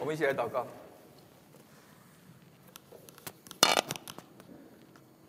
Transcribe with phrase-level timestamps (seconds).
[0.00, 0.66] 我们一起来祷告。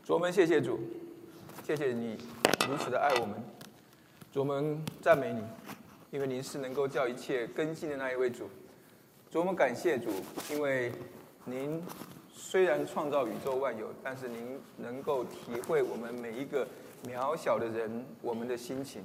[0.06, 0.80] 主，我们谢谢主，
[1.62, 2.18] 谢谢你
[2.70, 3.36] 如此的爱我们。
[4.32, 5.44] 主，我们赞美你，
[6.10, 8.50] 因为您是能够叫一切更新的那一位主。
[9.30, 10.10] 主，我们感谢主，
[10.50, 10.94] 因为
[11.44, 11.84] 您
[12.32, 16.66] 虽然创造宇宙万有，但是您能够体会我们每一个
[17.06, 19.04] 渺小的人我们的心情。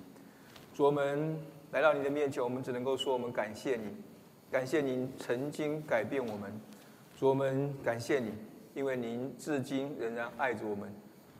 [0.72, 1.36] 主，我们
[1.72, 3.96] 来到你的面前，我们只能够说我们感谢你。
[4.50, 6.50] 感谢您曾经改变我们，
[7.18, 8.30] 主我们感谢你，
[8.74, 10.88] 因为您至今仍然爱着我们。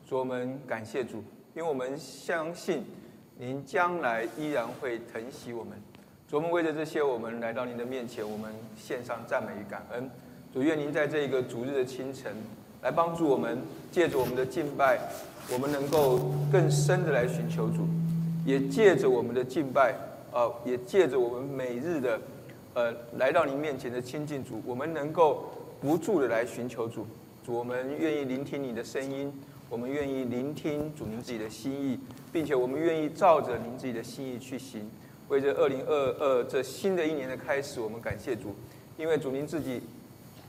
[0.07, 1.19] 主我们感谢主，
[1.55, 2.85] 因为我们相信
[3.39, 5.81] 您将来依然会疼惜我们。
[6.29, 10.11] 主我们为了这些，我们来到您的面前，我们献上赞美与感恩。
[10.53, 12.35] 主愿您在这一个主日的清晨，
[12.83, 13.57] 来帮助我们，
[13.93, 14.99] 借着我们的敬拜，
[15.53, 16.19] 我们能够
[16.51, 17.87] 更深的来寻求主，
[18.45, 19.95] 也借着我们的敬拜，
[20.33, 22.21] 呃，也借着我们每日的。
[22.77, 25.47] 呃，来到您面前的亲近主，我们能够
[25.81, 27.07] 不住的来寻求主。
[27.43, 29.33] 主，我们愿意聆听你的声音，
[29.71, 31.99] 我们愿意聆听主您自己的心意，
[32.31, 34.91] 并且我们愿意照着您自己的心意去行。
[35.29, 38.55] 为这二零二二这新的一年的开始，我们感谢主，
[38.99, 39.81] 因为主您自己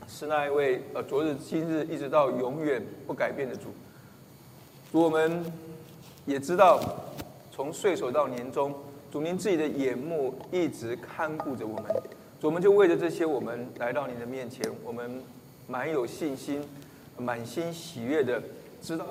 [0.06, 3.70] 是那一位呃昨日今日一直到永远不改变的主。
[4.92, 5.42] 主，我们
[6.26, 6.78] 也知道
[7.50, 8.74] 从岁首到年终，
[9.10, 11.86] 主您自己的眼目一直看顾着我们。
[12.40, 15.10] 我们就为着这些，我们来到您的面前，我们
[15.66, 16.62] 满有信心、
[17.16, 18.40] 满心喜悦的，
[18.80, 19.04] 知道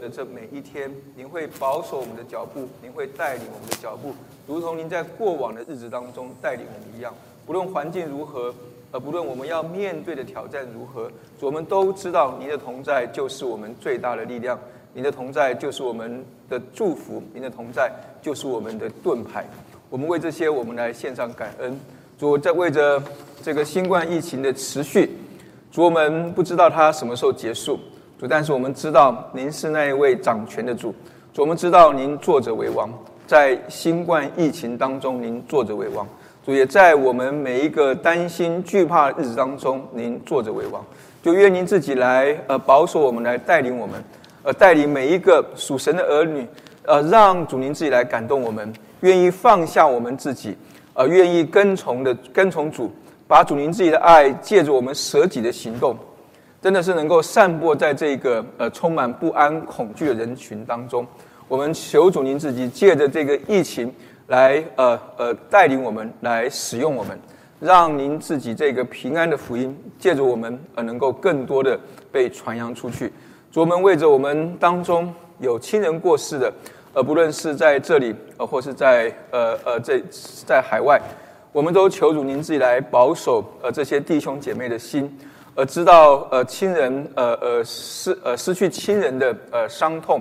[0.00, 4.14] 的这每一天，您会保守我们的脚步，您会带领我们的脚步，
[4.46, 7.12] 如同您在过往的日子当中带领我们一样。
[7.44, 8.54] 不论环境如何，
[8.92, 14.56] 呃，不论我们要面对的挑战如何，我们都知道您的同在就是我们最大的力量，
[14.94, 17.90] 您的同在就是我们的祝福，您的同在
[18.22, 19.44] 就是我们的盾牌。
[19.90, 21.76] 我们为这些，我们来献上感恩。
[22.18, 23.02] 主在为着
[23.42, 25.10] 这个新冠疫情的持续，
[25.70, 27.78] 主我们不知道它什么时候结束，
[28.18, 30.94] 主但是我们知道您是那一位掌权的主，
[31.34, 32.90] 主我们知道您坐着为王，
[33.26, 36.08] 在新冠疫情当中您坐着为王，
[36.42, 40.82] 主也在我们每一个担心惧怕日子当中您坐着为王，
[41.22, 44.02] 就愿您自己来呃保守我们，来带领我们，
[44.42, 46.46] 呃带领每一个属神的儿女，
[46.86, 50.56] 呃让主您自己来感动我们，愿意放下我们自己。
[50.96, 52.90] 呃，愿意跟从的跟从主，
[53.28, 55.94] 把主您自己的爱借着我们舍己的行动，
[56.62, 61.06] 真的是能够散播在这个呃充满不安恐惧的人群当中。
[61.48, 63.92] 我们求主您自己借着这个疫情
[64.28, 67.20] 来呃呃带领我们，来使用我们，
[67.60, 71.78] 让您自己这个平安的福音借着我们呃能够更多的
[72.10, 73.12] 被传扬出去。
[73.52, 76.50] 主，我们为着我们当中有亲人过世的。
[76.96, 80.02] 呃，不论是在这里，呃，或是在呃呃在
[80.46, 80.98] 在海外，
[81.52, 85.14] 我们都求主您自己来保守呃这些弟兄姐妹的心，
[85.54, 90.18] 呃，知道呃亲人呃呃失呃失去亲人的呃伤痛，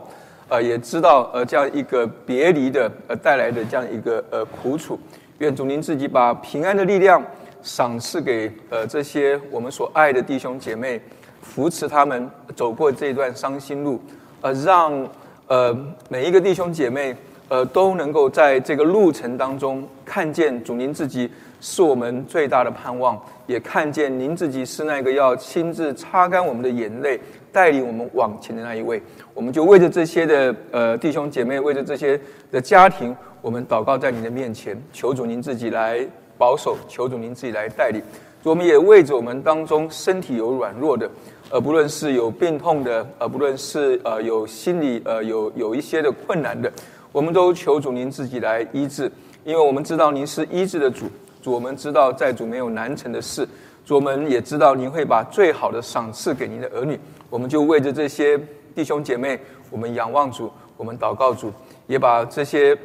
[0.49, 4.99] 呃，也知道呃这样一个别离的呃带来的这样一个呃苦楚。
[5.37, 7.23] 愿主您自己把平安的力量
[7.63, 11.01] 赏赐给呃这些我们所爱的弟兄姐妹，
[11.41, 14.01] 扶持他们走过这段伤心路，
[14.41, 15.07] 呃，让。
[15.47, 15.77] 呃，
[16.09, 17.15] 每一个弟兄姐妹，
[17.49, 21.29] 呃，都能够在这个路程当中看见主您自己
[21.61, 27.19] 是我们最大的盼望，也看见您自己是那个要亲自擦干我们的眼泪，
[27.51, 28.99] 带领我们往前的那一位。
[29.35, 32.19] 我们就为着这些的呃弟兄姐妹，为着这些
[32.51, 36.03] 的家庭，我们祷告在您的面前，求主您自己来
[36.39, 38.01] 保守，求主您自己来带领。
[38.41, 41.07] 我们也为着我们当中身体有软弱的。
[41.51, 46.71] 呃，不论是有病痛的，呃，不论是呃有心理呃有有一些的困难的，
[47.11, 49.09] 我们都求主您自己来医治，
[49.43, 51.05] 因为我们知道您是医治的主，
[51.43, 53.47] 主我们知道在主没有难成的事，
[53.85, 58.39] 主我们也知道您会把最好的赏赐给您的儿女，我们就为着这些
[58.73, 59.39] 弟兄姐妹，
[59.69, 61.53] 我们仰望主，我们祷告主，
[61.85, 62.75] 也把这些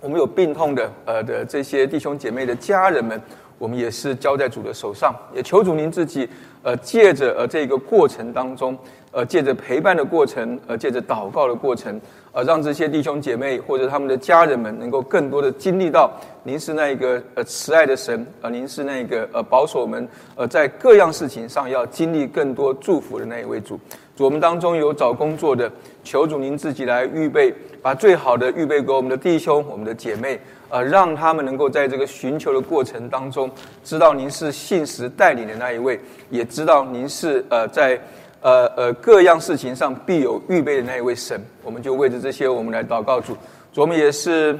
[0.00, 3.20] 我们有病痛的呃的这些弟兄姐妹的家人们，
[3.60, 6.26] 我们也是交在主的手上，也求主您自己。
[6.62, 8.76] 呃，借着呃这个过程当中，
[9.12, 11.98] 呃，借着陪伴的过程，呃，借着祷告的过程，
[12.32, 16.12] 呃，让这些弟兄姐妹或者他们的家人们能够更多的经历到，
[16.42, 20.06] 您是那一个呃慈爱的神，呃，您是那个呃保守我们，
[20.36, 23.80] 呃，在各样事情上要经历更多祝福的那一位主。
[24.14, 25.72] 主，我们当中有找工作的，
[26.04, 30.38] 求主您自己来预备，把最好的预备给我们的弟兄、我们的姐妹。
[30.70, 33.50] 呃，让他们能够在这个寻求的过程当中，
[33.84, 36.00] 知道您是信实带领的那一位，
[36.30, 38.00] 也知道您是呃在
[38.40, 41.38] 呃呃各样事情上必有预备的那一位神。
[41.62, 43.36] 我们就为着这些，我们来祷告主。
[43.72, 44.58] 主，我们也是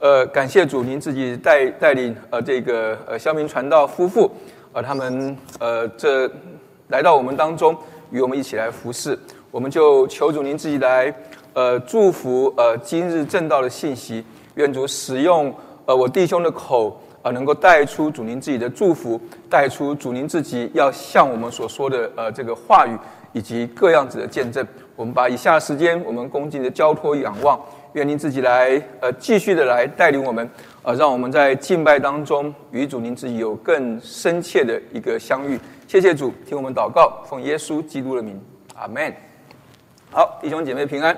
[0.00, 4.30] 呃，感谢主，您自己带带领呃这个呃肖明传道夫妇，
[4.72, 6.30] 呃他们呃这
[6.88, 7.76] 来到我们当中，
[8.10, 9.18] 与我们一起来服侍，
[9.50, 11.14] 我们就求主您自己来
[11.54, 14.22] 呃祝福呃今日正道的信息，
[14.54, 15.54] 愿主使用
[15.86, 22.96] 呃我弟兄的口呃能够带出主您自己的祝福，带出主您自己要向我们所说的呃这个话语
[23.32, 24.66] 以及各样子的见证。
[24.96, 27.60] 我们把以下时间我们恭敬的交托仰望。
[27.94, 30.50] 愿您自己来，呃，继续的来带领我们，
[30.82, 35.56] 呃，让我们在敬拜当中与主您自己有更深切的一个相遇。
[35.86, 38.40] 谢谢主，听我们祷告，奉耶稣基督的名，
[38.74, 39.14] 阿门。
[40.10, 41.16] 好，弟兄姐妹平安，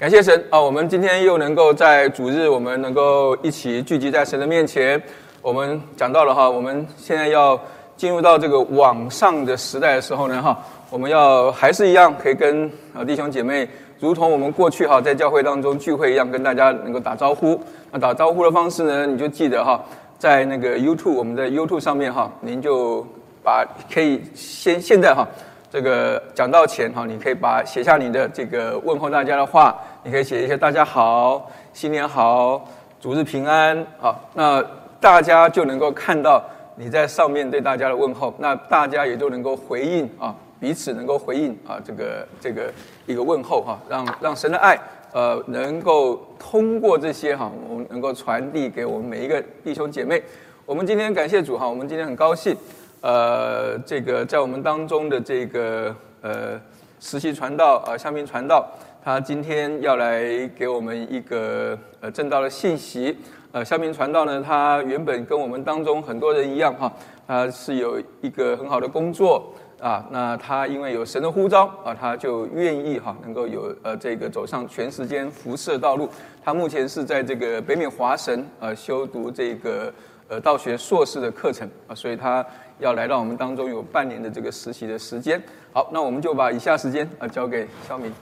[0.00, 0.58] 感谢神啊！
[0.58, 4.98] 我们今天又能够在主日，我们能够一起聚集在神的面前。
[5.42, 7.60] 我们讲到了哈，我们现在要
[7.98, 10.58] 进入到这个网上的时代的时候呢，哈，
[10.88, 12.64] 我们要还是一样可以跟
[12.94, 13.68] 啊弟兄姐妹。
[13.98, 17.60] 如同我们过去哈在教会当中聚会一样，跟大家能够打招呼。
[17.90, 19.84] 那打招呼的方式呢，你就记得哈，
[20.18, 23.06] 在那个 YouTube，我们在 YouTube 上面哈，您就
[23.42, 25.28] 把可以先现在哈，
[25.70, 32.68] 这个讲到前哈，你可以把写下你的这个问候大家的话，你可以写一些大家好，新年好，
[33.00, 34.60] 主日平安好，那
[35.00, 36.42] 大家就能够看到
[36.74, 40.34] 你在上面对大家的问候，那大家也都能够回应啊。
[40.58, 42.70] 彼此能够回应啊，这个这个
[43.06, 44.78] 一个问候哈，让让神的爱
[45.12, 50.20] 呃能够通过这些哈，我们能够传递给我们每一个弟兄姐妹。
[50.66, 52.54] 我们今天感谢主哈，我们今天很高兴，
[53.00, 56.60] 呃，这个在我们当中的这个呃
[56.98, 58.68] 实习传道啊，香槟传道，
[59.02, 63.16] 他今天要来给我们一个呃正道的信息。
[63.52, 66.92] 呃，香槟传道呢，他原本跟我们当中很多人一样哈，
[67.26, 69.52] 他是有一个很好的工作。
[69.80, 76.06] 啊，那他因为有神的呼召啊，他就愿意哈，能够有呃这个走上全时间辐射道路。
[76.44, 79.90] 他目前是在这个北美华神呃修读这个
[80.30, 82.46] 呃道学硕士的课程啊，所以他
[82.78, 85.42] 要来到我们当中有半年的这个实习的时间。
[85.72, 88.14] 好，那我们就把以下时间啊交给肖明。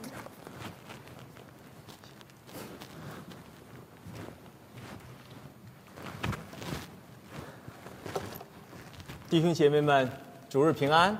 [9.29, 10.09] 弟兄姐妹们，
[10.49, 11.15] 主日平安。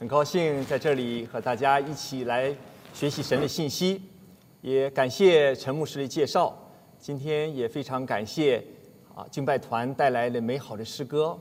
[0.00, 2.52] 很高兴在这里和大家一起来
[2.92, 4.02] 学习神的信息，
[4.60, 6.52] 也感谢陈牧师的介绍。
[6.98, 8.62] 今天也非常感谢
[9.14, 11.36] 啊敬拜团带来了美好的诗歌。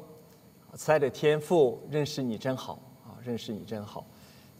[0.75, 4.03] 慈爱的天父，认识你真好啊，认识你真好。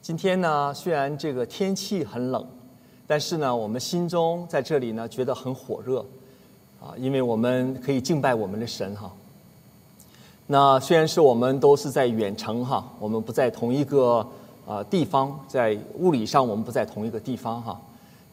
[0.02, 2.46] 今天呢，虽然这个天气很冷，
[3.08, 6.06] 但是呢，我们心中在这里呢觉得很火热
[6.80, 9.12] 啊，因为我们可以敬拜我们的神哈。
[10.46, 14.28] 那虽然是我们都是在远程哈，我们不在同一个
[14.68, 17.82] 啊地方，在物理上我们不在同一个地方哈，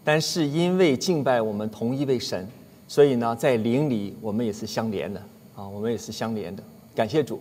[0.05, 2.47] 但是因为敬拜我们同一位神，
[2.91, 5.23] 所以呢，在灵里我们也是相连的
[5.55, 6.61] 啊，我们也是相连的，
[6.93, 7.41] 感谢主。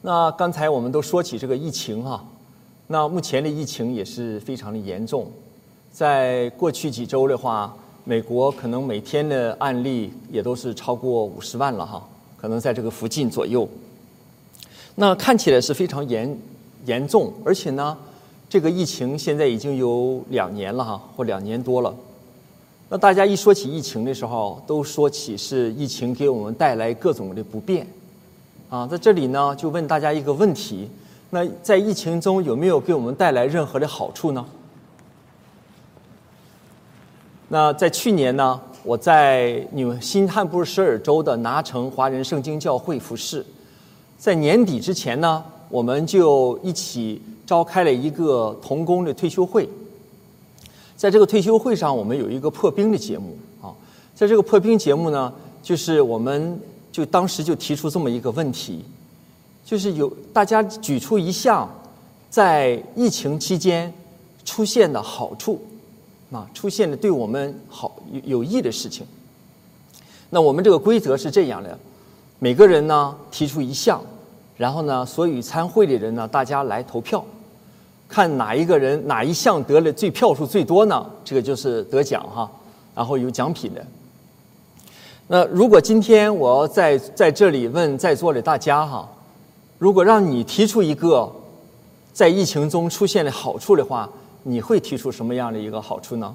[0.00, 2.24] 那刚才我们都说起这个疫情哈，
[2.86, 5.26] 那目前的疫情也是非常的严重，
[5.90, 12.08] 在过去几周的话，美国可能每天的案例也都是超过五十万了哈。
[12.36, 13.68] 可能在这个附近左右，
[14.94, 16.38] 那看起来是非常严
[16.86, 17.98] 严重，而且呢，
[18.48, 21.92] 这个疫情现在已经有两年了哈，或两年多了。
[22.94, 27.84] 那大家一说起疫情的时候，都说起是疫情给我们带来各种的不便
[28.70, 28.86] 啊。
[28.86, 30.88] 在这里呢，就问大家一个问题：
[31.30, 34.46] 那在疫情中有没有给我们带来任何的好处呢？
[37.48, 38.60] 那在去年呢？
[38.84, 43.44] 我在纽新罕布什尔州的拿城华人圣经教会服侍，
[44.16, 49.68] 在年底之前呢，我们就一起召开了一个童工的退休会。
[51.04, 53.68] 在这个退休会上，我们有一个破冰的节目啊，
[54.14, 55.30] 在这个破冰节目呢，
[55.62, 56.58] 就是我们
[56.90, 58.82] 就当时就提出这么一个问题，
[59.66, 61.68] 就是有大家举出一项
[62.30, 63.92] 在疫情期间
[64.46, 65.60] 出现的好处。
[66.32, 69.06] 啊，出现的对我们好有有益的事情。
[70.30, 71.78] 那我们这个规则是这样的：
[72.38, 74.02] 每个人呢提出一项，
[74.56, 77.22] 然后呢，所有参会的人呢，大家来投票，
[78.14, 81.04] 看哪一个人哪一项得了最票数最多呢？
[81.24, 82.48] 这个就是得奖哈，
[82.94, 83.84] 然后有奖品的。
[85.26, 89.08] 那如果今天我要在在这里问在座的大家哈，
[89.78, 91.28] 如果让你提出一个
[92.12, 94.08] 在疫情中出现的好处的话。
[94.46, 96.34] 你会提出什么样的一个好处呢？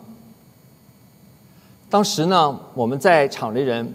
[1.92, 3.94] 当时呢，我们在场的人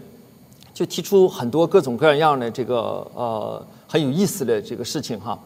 [0.73, 5.37] 就提出很多各种各样的这个呃很有意思的这个事情哈，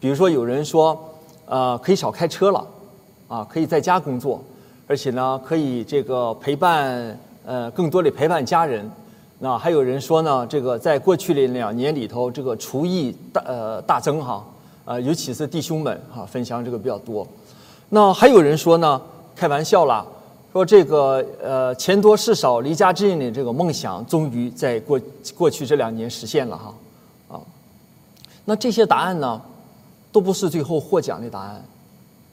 [0.00, 0.98] 比如说有人说
[1.46, 2.66] 呃可以少开车了，
[3.28, 4.42] 啊可以在家工作，
[4.86, 8.90] 而且呢可以这个陪伴呃，更多的陪伴家人。
[9.38, 14.42] 那还有人说呢，这个在过去的两年里头，这个厨艺大呃大增哈，
[14.84, 17.26] 啊，尤其是弟兄们哈，分享这个比较多。
[17.90, 19.00] 那还有人说呢，
[19.34, 20.04] 开玩笑啦，
[20.52, 24.98] 说这个呃钱多事少离家近的这个梦想，终于在过
[25.36, 26.74] 过去这两年实现了哈，
[27.36, 27.40] 啊，
[28.46, 29.40] 那这些答案呢，
[30.16, 31.62] 都不是最后获奖的答案，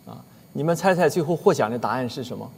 [0.06, 0.24] 啊，
[0.54, 2.50] 你们猜猜最后获奖的答案是什么？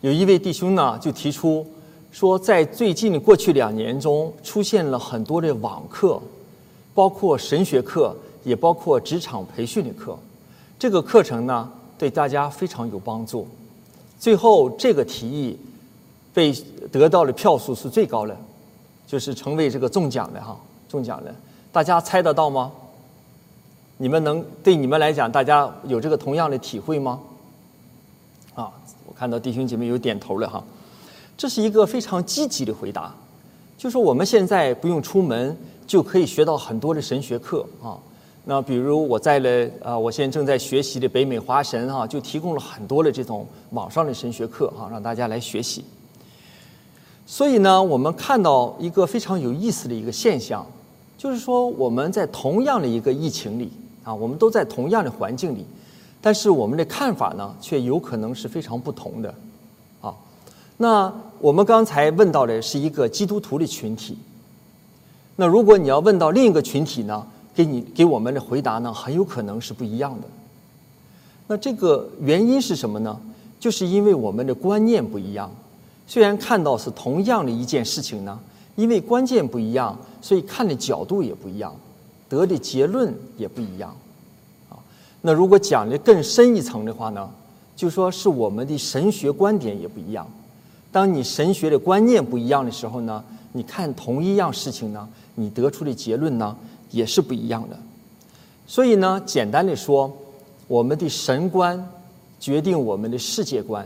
[0.00, 1.66] 有一位弟兄呢，就提出
[2.12, 6.22] 说，在最近的过去两年中，出现了很多的网课，
[6.94, 10.16] 包括神学课，也包括职场培训的课。
[10.78, 13.48] 这个课程呢，对大家非常有帮助。
[14.20, 15.58] 最后，这个提议
[16.32, 16.52] 被
[16.92, 18.36] 得到的票数是最高的，
[19.04, 20.56] 就是成为这个中奖的哈，
[20.88, 21.34] 中奖的。
[21.72, 22.70] 大家猜得到吗？
[23.96, 27.20] 你们能对你们来讲，大家有这个同样的体会吗？
[28.54, 28.70] 啊，
[29.06, 30.62] 我看到弟兄姐妹有点头了哈。
[31.36, 33.14] 这是一个非常积极的回答，
[33.76, 37.98] 就是我们现在不用出门就可以学到很多的神学课啊。
[38.44, 45.84] 那比如我在了啊，我现在正在学习的北美华神哈，就提供了很多的这种网上的神学课哈，让大家来学习。
[47.26, 50.64] 所以呢，我们看到一个非常有意思的一个现象，
[51.16, 53.72] 就是说我们在同样的一个疫情里
[54.04, 55.66] 啊，我们都在同样的环境里，
[56.20, 59.34] 但是我们的看法呢，却有可能是非常不同的
[60.00, 60.14] 啊。
[60.76, 64.16] 那我们刚才问到的是一个基督徒的群体，
[65.36, 67.26] 那如果你要问到另一个群体呢？
[67.56, 70.26] 给你给我们的回答呢，很有可能是不一样的。
[71.46, 73.16] 那这个原因是什么呢？
[73.60, 75.48] 就是因为我们的观念不一样。
[76.04, 78.36] 虽然看到是同样的一件事情呢，
[78.74, 81.72] 因为关键不一样，所以看的角度也不一样，
[82.28, 83.94] 得的结论也不一样。
[84.68, 84.78] 啊，
[85.22, 87.30] 那如果讲的更深一层的话呢，
[87.74, 90.26] 就说是我们的神学观点也不一样。
[90.92, 96.56] 当你神学的观念不一样的时候呢，你看同一样事情呢，你得出的结论呢？
[96.90, 97.76] 也是不一样的，
[98.68, 100.08] 所以呢，简单的说，
[100.68, 101.90] 我们的神观
[102.38, 103.84] 决定我们的世界观，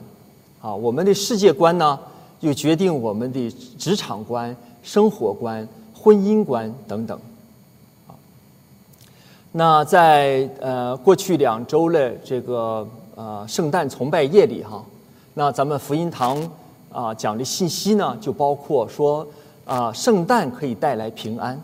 [0.61, 1.99] 啊，我们的世界观呢，
[2.40, 7.18] 又决定我们的职场观、生活观、婚姻观等等，
[9.52, 14.85] 那在呃过去两周的这个呃圣诞崇拜夜里哈，
[15.35, 16.37] 那咱们福音堂
[16.93, 19.26] 啊讲的信息呢，就包括说
[19.64, 21.61] 啊，圣诞可以带来平安。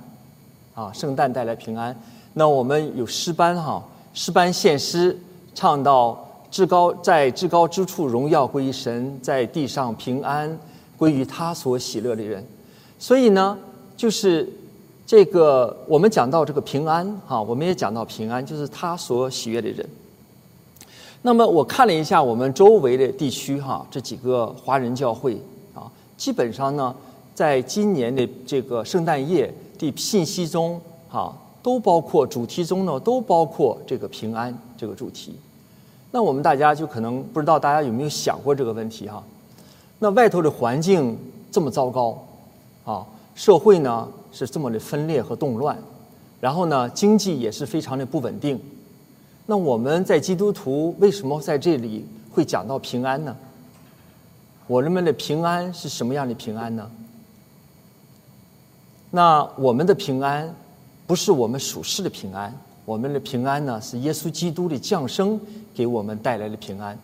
[0.75, 1.97] 啊，圣诞带来平安。
[2.33, 3.81] 那我们有诗班哈，
[4.13, 5.17] 诗班献诗，
[5.55, 6.19] 唱到
[6.51, 10.59] 至高在至高之处荣耀归于神，在地上平安
[10.99, 12.45] 归于他所喜乐的人。
[12.99, 13.57] 所以呢，
[13.97, 14.53] 就是
[15.07, 19.89] 这个我们讲到这个平安哈，我们也讲到平安，就是他所喜悦的人。
[21.23, 25.41] 那么我看了一下我们周围的地区哈，这几个华人教会
[25.75, 26.95] 啊，基本上呢，
[27.35, 29.53] 在今年的这个圣诞夜。
[29.77, 35.37] 的信息中，哈，都包括主题中呢，都包括这个平安这个主题。
[36.13, 39.21] 那我们大家就可能不知道，大家有没有想过这个问题哈？
[39.99, 41.19] 那外头的环境
[41.51, 42.25] 这么糟糕，
[42.85, 45.79] 啊，社会呢是这么的分裂和动乱，
[46.41, 48.61] 然后呢，经济也是非常的不稳定。
[49.47, 53.37] 那我们在基督徒为什么在这里会讲到平安呢？
[54.67, 56.91] 我们的平安是什么样的平安呢？
[59.11, 60.53] 那我们的平安，
[61.07, 62.53] 不是我们属世的平安，
[62.85, 65.39] 我们的平安呢，是耶稣基督的降生
[65.73, 66.99] 给我们带来的平安。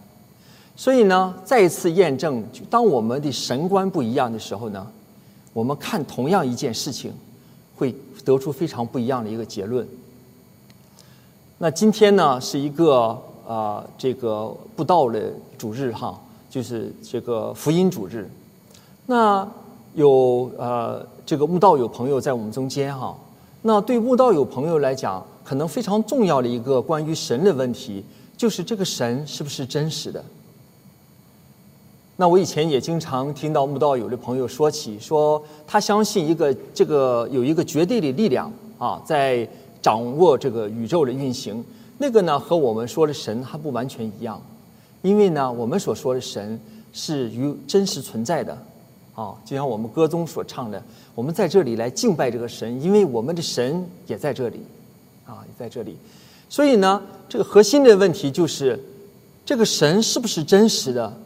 [0.75, 4.91] 所以呢，再一次验证，当我们的神观不一样的时候呢，
[5.53, 7.13] 我们看同样一件事情，
[7.77, 9.87] 会得出非常不一样的一个结论。
[11.59, 18.31] 那今天呢，是一个啊，这个布道的主日哈，就是这个福音主日。
[19.07, 19.49] 那
[19.95, 21.07] 有呃。
[21.27, 23.17] 这个悟道有朋友在我们中间哈，
[23.63, 28.05] 那对悟道有朋友来讲，可能非常重要的一个关于神的问题，
[28.37, 30.25] 就是这个神是不是真实的？
[32.21, 39.49] 那我以前也经常听到悟道友的朋友说起，说他相信一个这个有一个绝对的力量啊，在
[39.81, 41.65] 掌握这个宇宙的运行，
[41.97, 44.39] 那个呢和我们说的神还不完全一样，
[45.01, 46.61] 因为呢我们所说的神
[46.93, 48.53] 是与真实存在的。
[49.15, 50.83] 啊，就像我们歌中所唱的，
[51.15, 54.61] 我们在这里来敬拜这个神，因为我们的神也在这里，
[55.25, 55.97] 啊，也在这里。
[56.51, 58.79] 所以呢，这个核心的问题就是，
[59.43, 61.19] 这个神是不是真实的，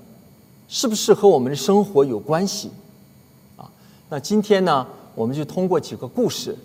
[0.68, 2.70] 是不是和我们的生活有关系？
[3.56, 3.70] 啊，
[4.08, 6.56] 那今天呢，我们就通过几个故事，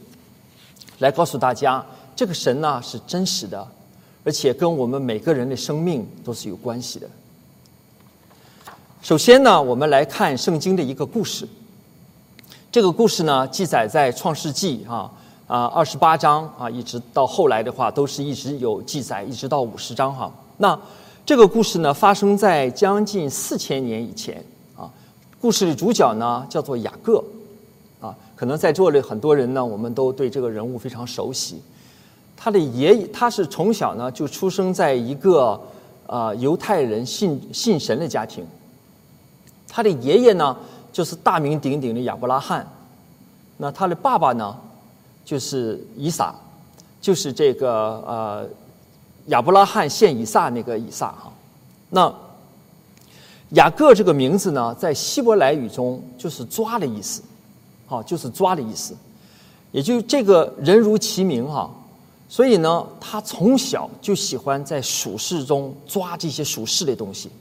[0.99, 3.67] 来告诉大家，这个神呢是真实的，
[4.23, 7.09] 而且跟我们每个人的生命都是有关系的。
[9.01, 11.47] 首先呢，我们来看圣经的一个故事。
[12.71, 15.11] 这个故事呢，记载在创世纪啊
[15.47, 20.31] 啊二十八章啊，一直到后来的话，都是一直有记载，一直到五十章哈。
[20.57, 20.77] 那
[21.29, 24.43] 这个故事呢，发生在将近四千年以前
[24.75, 24.89] 啊。
[25.39, 27.23] 故事的主角呢，叫做雅各
[28.01, 28.17] 啊。
[28.35, 31.61] 可能在座的很多人呢，我们都对这个人物非常熟悉。
[32.35, 35.61] 他的爷，他是从小呢就出生在一个
[36.07, 38.43] 啊犹太人信信神的家庭。
[39.67, 40.57] 他的爷爷呢，
[40.91, 42.67] 就是大名鼎鼎的亚伯拉罕，
[43.57, 44.57] 那他的爸爸呢，
[45.23, 46.33] 就是以撒，
[46.99, 47.69] 就是这个
[48.07, 48.49] 呃
[49.29, 51.33] 亚伯拉罕献以撒那个以撒哈。
[51.89, 52.13] 那
[53.51, 57.23] 雅各这个名字呢，在希伯来语中就是抓的意思，
[57.87, 58.95] 好，就是抓的意思，
[59.71, 61.67] 也就这个人如其名哈，
[62.27, 67.31] 所以呢，他从小就喜欢在属世中抓这些属世的东西。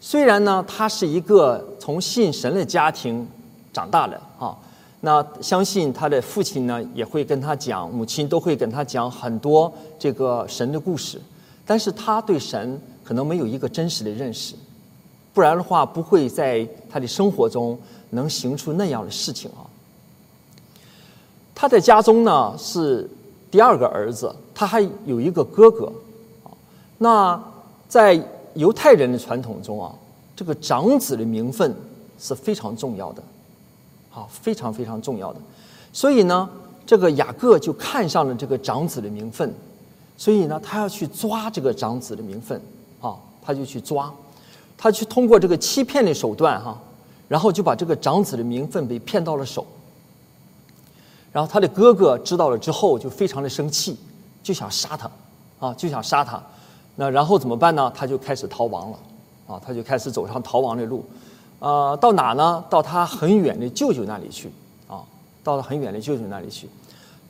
[0.00, 3.26] 虽然呢，他是一个从信神的家庭
[3.72, 4.54] 长大的啊，
[5.04, 11.20] 那相信他的父亲呢也会跟他讲，母亲都会跟他讲很多这个神的故事，
[11.66, 14.54] 但是他对神可能没有一个真实的认识，
[15.34, 17.78] 不然的话不会在他的生活中
[18.10, 19.66] 能行出那样的事情啊。
[21.54, 23.10] 他在家中呢是
[23.50, 25.92] 第二个儿子，他还有一个哥哥
[26.44, 26.50] 啊，
[26.96, 27.44] 那
[27.88, 28.24] 在。
[28.54, 29.94] 犹太人的传统中啊，
[30.36, 31.74] 这个长子的名分
[32.18, 33.22] 是非常重要的，
[34.14, 35.40] 啊，非常非常重要的。
[35.92, 36.48] 所以呢，
[36.86, 39.54] 这个雅各就看上了这个长子的名分，
[40.16, 42.60] 所以呢，他要去抓这个长子的名分，
[43.00, 44.12] 啊，他就去抓，
[44.76, 46.78] 他去通过这个欺骗的手段哈，
[47.28, 49.66] 然后就把这个长子的名分被骗到了手。
[51.32, 53.96] 然后他的哥哥知道了之后，就非常的生气，
[54.42, 55.10] 就想杀他，
[55.58, 56.42] 啊，就想杀他。
[56.96, 57.90] 那然后怎么办呢？
[57.94, 58.98] 他就开始逃亡了，
[59.46, 61.02] 啊，他就开始走上逃亡的路，
[61.62, 62.64] 啊，到哪呢？
[62.68, 64.50] 到他很远的舅舅那里去，
[64.88, 64.98] 啊，
[65.44, 66.68] 到了很远的舅舅那里去。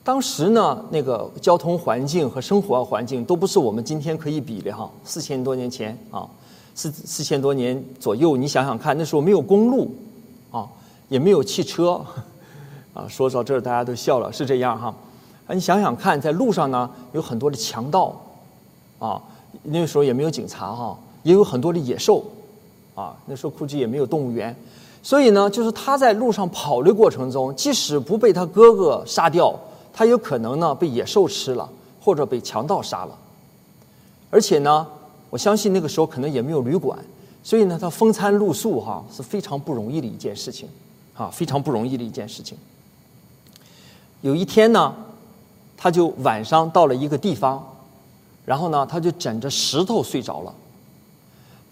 [0.03, 4.91] 当时呢，那个交通环境和生活环境都不是我们今天可以比的哈。
[5.05, 6.27] 四千多年前啊，
[6.75, 9.95] 四四千多年左右，你想想看，那时候没有公路，
[10.51, 10.67] 啊，
[11.11, 12.03] 也没有汽车，
[12.95, 14.95] 啊，说到这儿大家都笑了，是这样哈。
[15.47, 18.19] 啊，你想想看，在路上呢有很多的强盗，
[18.99, 19.21] 啊。
[19.65, 22.25] 那个时候也没有警察哈，也有很多的野兽，
[22.95, 24.55] 啊，那时候估计也没有动物园，
[25.03, 29.55] 所以呢，就是他在路上跑的过程中，即使不被他哥哥杀掉，
[29.93, 31.69] 他有可能呢被野兽吃了，
[32.01, 33.19] 或者被强盗杀了。
[34.31, 34.87] 而且呢，
[35.31, 36.99] 我相信那个时候可能也没有旅馆，
[37.43, 40.69] 所以呢，他风餐露宿哈是非常不容易的一件事情，
[41.15, 42.57] 啊，非常不容易的一件事情。
[44.21, 44.95] 有一天呢，
[45.77, 47.67] 他就晚上到了一个地方。
[48.45, 50.53] 然后呢，他就枕着石头睡着了。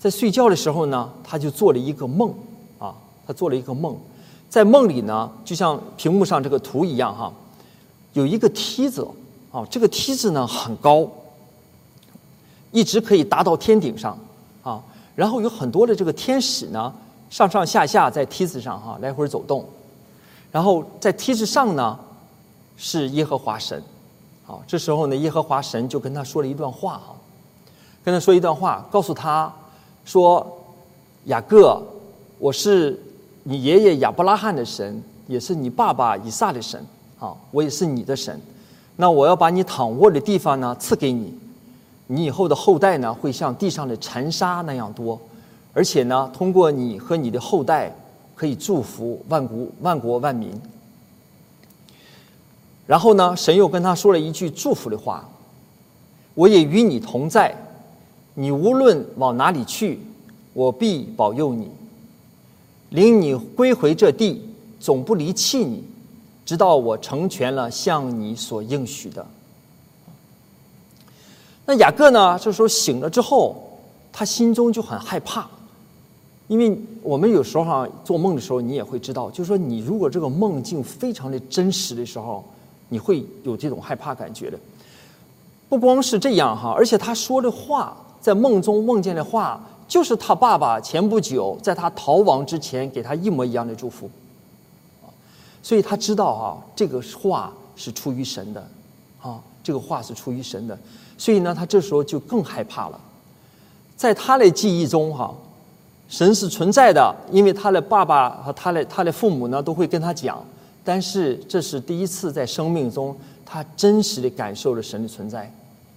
[0.00, 2.32] 在睡觉的时候呢，他就做了一个梦，
[2.78, 2.94] 啊，
[3.26, 3.94] 他做了一个梦，
[4.48, 7.30] 在梦里呢，就像屏幕上这个图一样哈，
[8.14, 9.06] 有一个梯子，
[9.52, 11.06] 啊，这个梯子呢很高，
[12.72, 14.18] 一直可以达到天顶上，
[14.62, 14.82] 啊，
[15.14, 16.90] 然后有很多的这个天使呢，
[17.28, 19.68] 上上下下在梯子上哈来回走动，
[20.50, 21.98] 然后在梯子上呢，
[22.78, 23.82] 是耶和华神。
[24.46, 27.14] 好，这时候呢，耶和华神就跟他说了一段话哈，
[28.02, 29.52] 跟他说一段话，告诉他
[30.10, 30.44] 说
[31.26, 31.80] ：“雅各，
[32.40, 33.00] 我是
[33.44, 36.84] 你爷爷亚伯拉罕的神，也是你爸爸以撒的神，
[37.20, 38.36] 啊，我也是你的神。
[38.96, 41.32] 那我要把你躺卧的地方呢赐给你，
[42.08, 45.16] 你以后的后代呢会像地上的尘沙那样多，
[45.72, 47.94] 而且呢，通过你和你的后代，
[48.34, 50.50] 可以祝福万国万国万民。”
[52.84, 55.24] 然后呢，神又跟他说了一句祝福的话
[56.34, 57.54] ：“我也与你同在，
[58.34, 59.98] 你无论往哪里去，
[60.52, 61.70] 我必保佑你，
[62.90, 64.42] 领你归回这地，
[64.78, 65.84] 总不离弃你，
[66.44, 69.26] 直到我成全了向你所应许的。”
[71.66, 72.38] 那雅各呢？
[72.38, 73.78] 这时候醒了之后，
[74.12, 75.48] 他心中就很害怕，
[76.48, 82.44] 因为我们有时候做梦的时候，你也会知道，就是说你如果这个梦境非常的真实的时候。
[82.92, 84.58] 你会有这种害怕感觉的，
[85.68, 94.10] 不光是这样哈，而且他说的话，在梦中梦见的话，就是他爸爸前不久在他逃亡之前给他一模一样的祝福，
[95.02, 95.08] 啊
[95.62, 98.66] 所以他知道哈，这个话是出于神的，
[99.20, 100.78] 啊，这个话是出于神的，
[101.18, 103.00] 所以呢，他这时候就更害怕了，
[103.96, 105.34] 在他的记忆中哈，
[106.08, 110.42] 神是存在的，因为他的爸爸和他的他的父母呢都会跟他讲。
[110.82, 115.52] 但是这是第一次在生命中，他真实的感受了神的存在，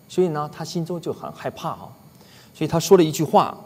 [0.09, 1.87] 所以呢，他心中就很害怕啊。
[2.53, 3.57] 所以他说了一句话，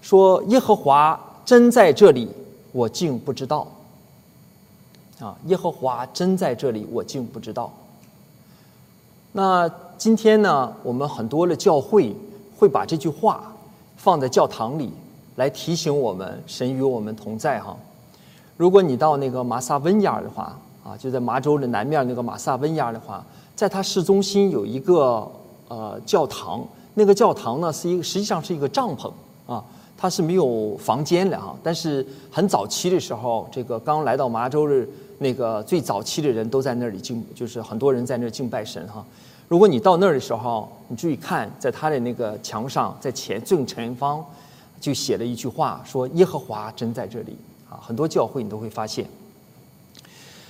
[0.00, 2.28] 说：“耶和华真在这里，
[2.72, 3.66] 我竟不知道。
[5.20, 7.70] 啊，耶和华真在这里，我竟不知道。
[9.32, 12.16] 那今天呢，我们很多的教会
[12.56, 13.52] 会把这句话
[13.96, 14.90] 放在教堂里，
[15.36, 17.76] 来提醒我们神与我们同在哈。
[18.56, 23.22] 如果你到那个马萨温亚的话，啊，就在麻州的南面那个马萨温亚的话，
[23.54, 25.30] 在它市中心有一个
[25.68, 26.66] 呃教堂，
[27.00, 29.10] 那个教堂呢是一个实际上是一个帐篷
[29.46, 29.64] 啊，
[29.96, 31.56] 它是没有房间的哈。
[31.62, 34.86] 但是很早期的时候，这个刚来到麻州的
[35.16, 39.02] 那个最早期的人都在那里敬，就是很多人在那敬拜神哈。
[39.48, 44.22] 如果你到那儿的时候，你注意看，在他的那个墙上，在前正前方，
[44.78, 47.34] 就写了一句话，说“耶和华真在这里”。
[47.70, 49.06] 啊，很多教会你都会发现。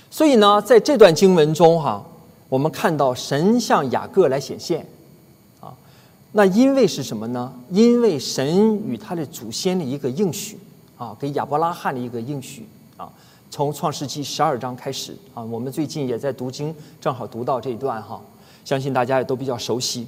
[0.09, 2.03] 所以呢，在这段经文中，哈，
[2.49, 4.85] 我们看到神向雅各来显现，
[6.33, 7.53] 那因为是什么呢？
[7.69, 10.57] 因为神与他的祖先的一个应许，
[10.97, 12.65] 啊，给亚伯拉罕的一个应许，
[12.97, 13.11] 啊，
[13.49, 18.21] 从创世纪十二章开始，啊，我们最近也在读经，正好读到这一段，哈。
[18.63, 20.07] 相信大家也都比较熟悉。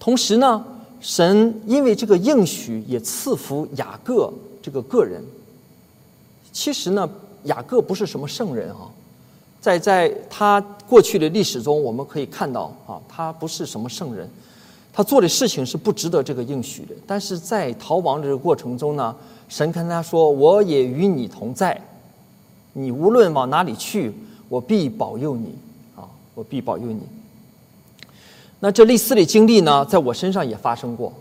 [0.00, 0.64] 同时呢，
[1.00, 5.22] 神因为这个应许也赐福雅各这个个人。
[6.50, 7.08] 其实呢，
[7.44, 8.90] 雅各不是什么圣人啊，
[9.60, 14.26] 在在他过去的历史中，我们可以看到啊，他不是什么圣人，
[14.96, 16.94] 他做的事情是不值得这个应许的。
[17.06, 19.14] 但是在逃亡的这个过程中呢，
[19.46, 21.78] 神跟他说：“我也与你同在，
[22.72, 24.10] 你无论往哪里去，
[24.48, 25.54] 我必保佑你
[25.94, 27.02] 啊，我必保佑你。”
[28.58, 31.12] 那这类似的经历呢，在我身上也发生过。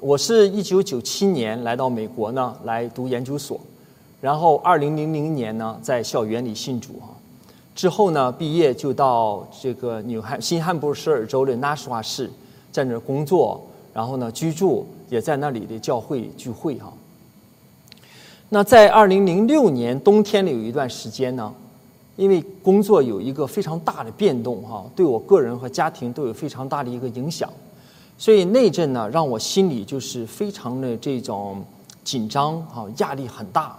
[0.00, 3.60] 我是一九九七年来到美国呢，来读研究所，
[4.22, 7.12] 然后二零零零年呢，在校园里信主啊。
[7.74, 12.30] 之后呢，毕业就到这个纽汉新罕布什尔州的纳什瓦市，
[12.70, 13.60] 在那儿工作，
[13.92, 16.92] 然后呢居住，也在那里的教会聚会哈。
[18.48, 21.52] 那在二零零六年冬天里有一段时间呢。
[22.16, 27.50] 因为工作有一个非常大的变动，哈，对我个人和家庭都有非常大的一个影响，
[28.16, 31.60] 所以那阵呢，让我心里就是非常的这种
[32.04, 33.76] 紧张，哈，压力很大。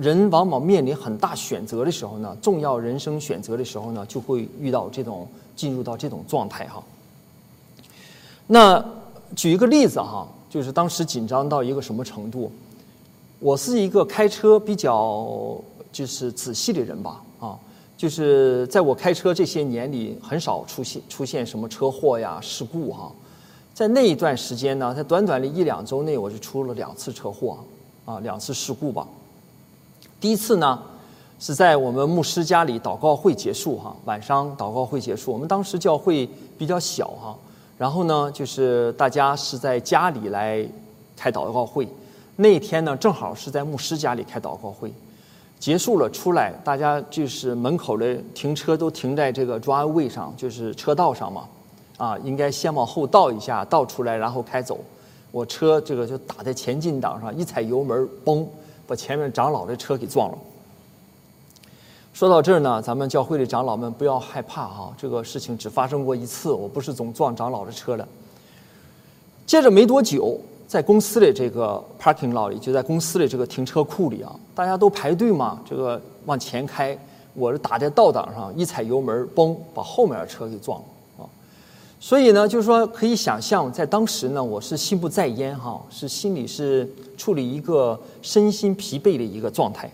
[0.00, 6.82] 人往往面临很大选择的时候呢，重要人生选择的时候呢，就会遇到这种进入到这种状态，哈。
[8.46, 8.84] 那
[9.34, 12.52] 举一个例子，哈，就是当时紧张到一个什么程度？
[13.40, 17.22] 我是一个开车比较就是仔细的人吧。
[17.40, 17.58] 啊，
[17.96, 23.10] 就是在我开车这些年里，很少出现出现什么车祸呀、事故哈。
[23.74, 27.58] 在那一段时间呢，在短短的一两周内，我就出了两次车祸，
[28.04, 29.08] 啊，两次事故吧。
[30.22, 30.80] 第一次呢，
[31.40, 37.36] 是在我们牧师家里祷告会结束哈，晚上祷告会结束，我们当时教会比较小哈，
[37.76, 40.64] 然后呢，就是大家是在家里来
[41.16, 41.88] 开祷告会，
[42.36, 44.92] 那天呢，正好是在牧师家里开祷告会。
[45.58, 51.48] 结束了，出来，大家就是门口的停车都停在这个抓位上，就是车道上嘛，
[51.96, 54.78] 啊，应该先往后倒一下，倒出来，然后开走。
[55.32, 58.46] 我车这个就打在前进档上，一踩油门，嘣，
[58.86, 60.38] 把前面长老的车给撞了。
[62.12, 68.06] 说到这儿呢，咱们教会的长老们不要害怕哈，这个事情只发生过一次，我不是总撞长老的车的。
[69.46, 70.40] 接着没多久。
[70.68, 76.98] 在公司的这个 parking lot 里，就在公司的这个停车库里啊，大家都排队嘛，这个往前开，
[77.34, 80.84] 我是打在倒档上，一踩油门，嘣，把后面的车给撞了
[81.18, 81.28] 啊。
[82.00, 86.90] 所以呢，就是说可以想象，在当时呢，我是心不在焉哈，是心里是
[87.22, 89.88] 处理一个身心疲惫的一个状态。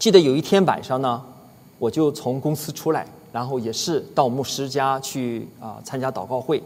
[0.00, 1.22] 记得有一天晚上呢，
[1.78, 6.60] 我就从公司出来，然后也是到牧师家去啊参加祷告会，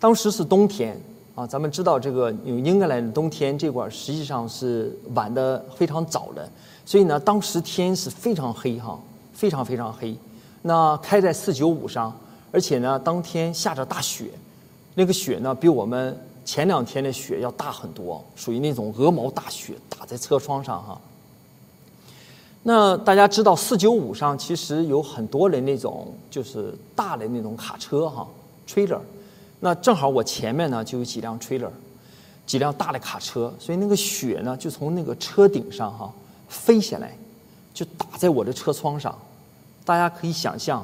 [0.00, 1.00] 当时是冬天。
[1.36, 6.48] 啊，咱们知道这个有英格兰的冬天，这块实际上是晚的非常早的，
[6.84, 8.98] 所以呢，当时天是非常黑哈，
[9.32, 10.16] 非常非常黑。
[10.62, 12.12] 那开在四九五上，
[12.52, 14.26] 而且呢，当天下着大雪，
[14.94, 21.00] 那个雪呢，比我们前两天的雪要大很多，属于那种鹅毛大雪打在车窗上哈。
[22.62, 28.26] 那大家知道四九五上其实有很多的那种就是大的那种卡车哈
[28.66, 28.98] ，trailer。
[29.60, 31.70] 那正好我前面呢就有几辆 trailer，
[32.46, 36.12] 几辆大的卡车，所以那个雪呢就从那个车顶上哈
[36.48, 37.16] 飞下来，
[37.72, 39.16] 就打在我的车窗上。
[39.84, 40.82] 大家可以想象，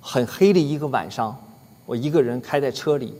[0.00, 1.36] 很黑的一个晚上，
[1.86, 3.12] 我一个人开在车里，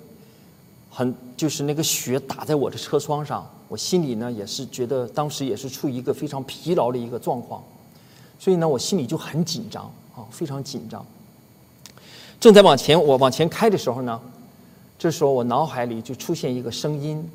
[0.90, 7.62] 很就是那个雪打在我的车窗上，我心里呢也是觉得当时也是处于一个非常疲劳的一个状况，
[8.38, 11.07] 所以呢我心里就很紧张啊，非常紧张。
[12.38, 14.20] 正在往前我往前开的时候呢。
[15.03, 17.26] 这时候，我脑海里就出现一个声音，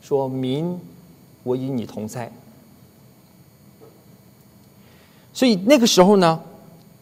[0.00, 0.80] 说民，
[1.42, 2.32] 我与你同在。
[5.34, 6.40] 所以那个时候呢，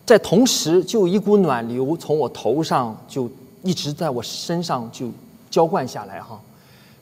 [0.05, 3.31] 在同时就有一股暖流从我头上就
[3.63, 5.09] 一直在我身上就
[5.51, 6.41] 浇灌下来哈，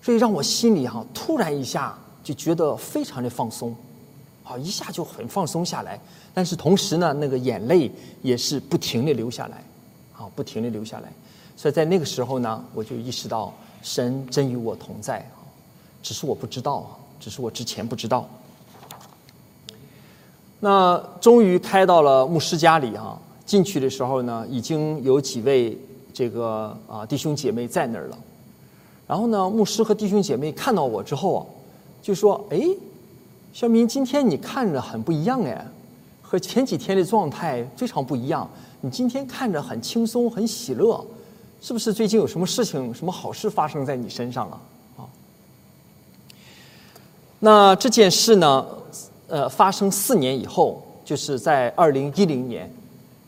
[0.00, 3.76] 所以让我心里哈突然一下就觉得非常的放松，
[4.42, 6.00] 啊一下就很放松下来。
[6.34, 7.90] 但是同时呢，那个眼泪
[8.22, 9.62] 也是不停的流下来，
[10.16, 11.12] 啊不停的流下来。
[11.56, 15.42] 所以在那个时候呢，我就意识到神真与我同在啊，
[16.02, 18.28] 只是我不知道啊，只是我之前不知道。
[20.60, 25.76] 那终于开到了牧师家里哈，进去的时候呢，已经有几位
[26.12, 28.18] 这个啊弟兄姐妹在那儿了。
[29.08, 31.42] 然后呢，牧师和弟兄姐妹看到我之后啊，
[32.00, 32.60] 就说：“哎，
[33.52, 35.66] 肖明，今天你看着很不一样哎，
[36.22, 38.48] 和前几天的状态非常不一样。
[38.82, 41.04] 你今天看着很轻松，很喜乐，
[41.60, 44.60] 是不是最近有什么事情、什么好事发生在你身上了？”
[44.98, 45.08] 啊，
[47.40, 48.66] 那这件事呢？
[49.30, 52.72] 呃，发生四年以后，就是在二零一零年，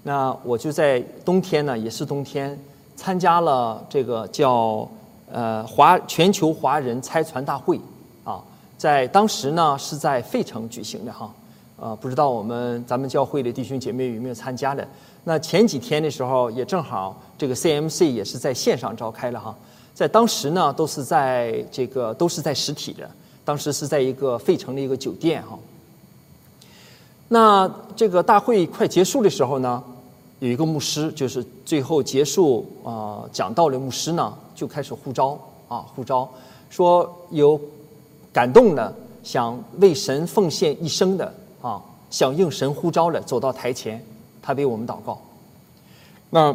[0.02, 2.58] 那我就在冬天呢，也是冬天，
[2.96, 4.88] 参加了这个叫
[5.32, 7.80] 呃华全球华人拆船大会
[8.24, 8.42] 啊，
[8.76, 11.32] 在当时呢是在费城举行的哈，
[11.76, 14.86] 呃，不知道我们咱们教会的弟兄姐妹有没有参加的？
[15.24, 19.54] 那前几天的时候也正好这个 CMC 也是在线上召开了哈，
[19.94, 23.08] 在当时呢都是在这个都是在实体的，
[23.44, 25.58] 当时是在一个费城的一个酒店哈。
[27.28, 29.82] 那这个大会快结束的时候呢，
[30.40, 36.28] 有一个牧师，就是最后结束啊讲道的牧师呢，就开始呼召啊呼召，
[36.68, 37.60] 说有
[38.32, 44.04] 感动的想为神奉献一生的啊，响应神呼召的走到台前，
[44.42, 45.20] 他为我们祷告。
[46.30, 46.54] 那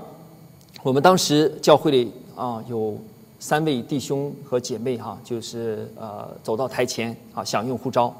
[0.83, 2.97] 我们当时教会里啊有
[3.39, 8.13] 三位弟兄和姐妹哈，就是呃走到台前啊响应呼召。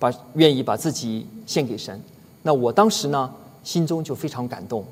[0.00, 2.00] 把愿意把自己献给神，
[2.42, 3.28] 那我当时呢，
[3.68, 4.82] 心中就非常感动，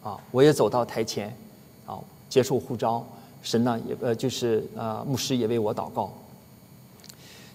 [0.00, 1.36] 啊，我也走到台前，
[1.84, 3.04] 啊，接受呼召，
[3.42, 6.08] 神呢也呃就是呃牧师也为我祷告。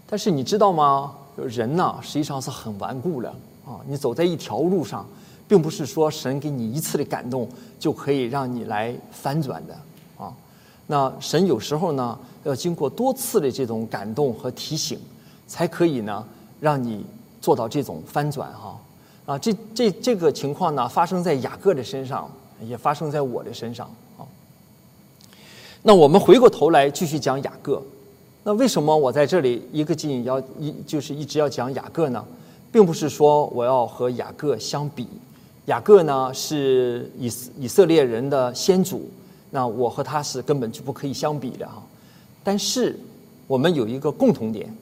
[0.05, 1.15] 但是你知道吗？
[1.37, 3.29] 人呢实际上是很顽固的
[3.65, 5.07] 啊，你走在一条路上，
[5.47, 7.47] 并不是说神给你一次的感动
[7.79, 9.73] 就可以让你来翻转的
[10.17, 10.33] 啊。
[10.85, 14.99] 那神有时候呢要经过多次的这种感动和提醒，
[15.47, 16.25] 才可以呢。
[16.59, 17.05] 让你
[17.39, 18.75] 做到这种翻转哈，
[19.27, 22.27] 啊这这这个情况呢，发生在雅各的身上，
[22.63, 23.85] 也发生在我的身上
[24.17, 24.25] 啊。
[25.83, 27.79] 那我们回过头来继续讲雅各。
[28.43, 32.25] 那为什么我在这里一个劲要一就是一直要讲雅各呢？
[32.71, 35.07] 并不是说我要和雅各相比，
[35.65, 39.09] 雅各呢是以以色列人的先祖，
[39.51, 41.83] 那我和他是根本就不可以相比的哈。
[42.43, 42.97] 但是
[43.45, 44.73] 我们有一个共同点。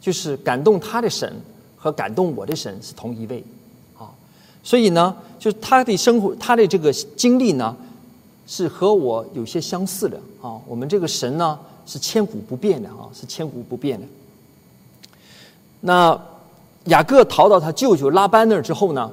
[0.00, 1.30] 就是感动他的神
[1.76, 3.44] 和感动我的神是同一位，
[4.62, 7.74] 所以呢，就是他的生活，他的这个经历呢，
[8.46, 10.60] 是和我有些相似的啊。
[10.66, 14.06] 我们这个神呢是千古不变的啊，是千古不变的。
[15.80, 16.20] 那
[16.84, 19.10] 雅各逃到他舅舅拉班那儿之后呢，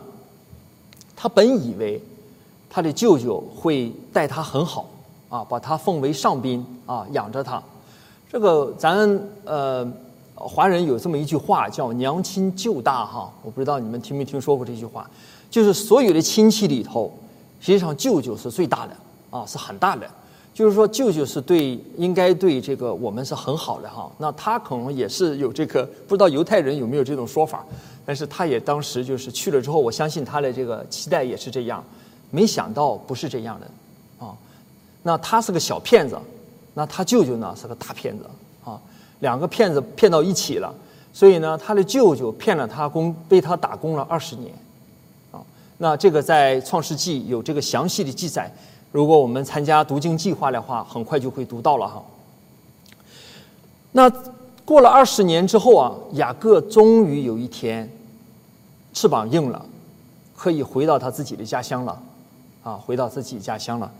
[1.15, 2.01] 他本以为
[2.69, 4.89] 他的舅舅会待他很好
[5.29, 7.61] 啊，把他奉为上宾啊，养着他。
[8.31, 9.89] 这个咱呃。
[10.39, 15.09] 华人有这么一句话叫“娘亲舅大”哈，我不知道你们听没听说过这句话，
[15.49, 17.11] 就是所有的亲戚里头，
[17.59, 18.93] 实际上舅舅是最大的
[19.29, 20.07] 啊，是很大的。
[20.53, 24.11] 就是说舅舅是对应该对这个我们是很好的哈。
[24.17, 27.63] 那他可能也是有这个，不知道犹太人有没有这种说法，
[28.03, 31.83] 但是他也当时就是去了之后，我相信他的这个期待也是这样，
[32.31, 34.35] 没想到不是这样的啊。
[35.03, 36.17] 那他是个小骗子，
[36.73, 38.25] 那他舅舅呢是个大骗子
[38.65, 38.81] 啊。
[39.19, 40.73] 两个骗子骗到一起了，
[41.13, 44.51] 所以呢，他的舅舅骗了他工，被他打工了二十年，
[45.77, 48.51] 那这个在《创世纪》有这个详细的记载。
[48.91, 52.03] 如果我们参加读经计划的话，很快就会读到了哈。
[53.91, 54.11] 那
[54.65, 57.89] 过了二十年之后啊，雅各终于有一天
[58.93, 59.65] 翅膀硬了，
[60.35, 62.01] 可以回到他自己的家乡了，
[62.63, 63.91] 啊，回到自己家乡了。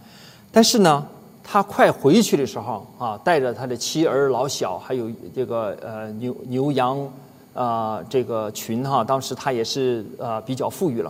[0.52, 1.06] 但是呢。
[1.50, 7.10] 他快回去的时候啊，带着他的妻儿老小，还有这个呃牛牛羊
[7.54, 11.10] 啊这个群哈，当时他也是呃比较富裕了。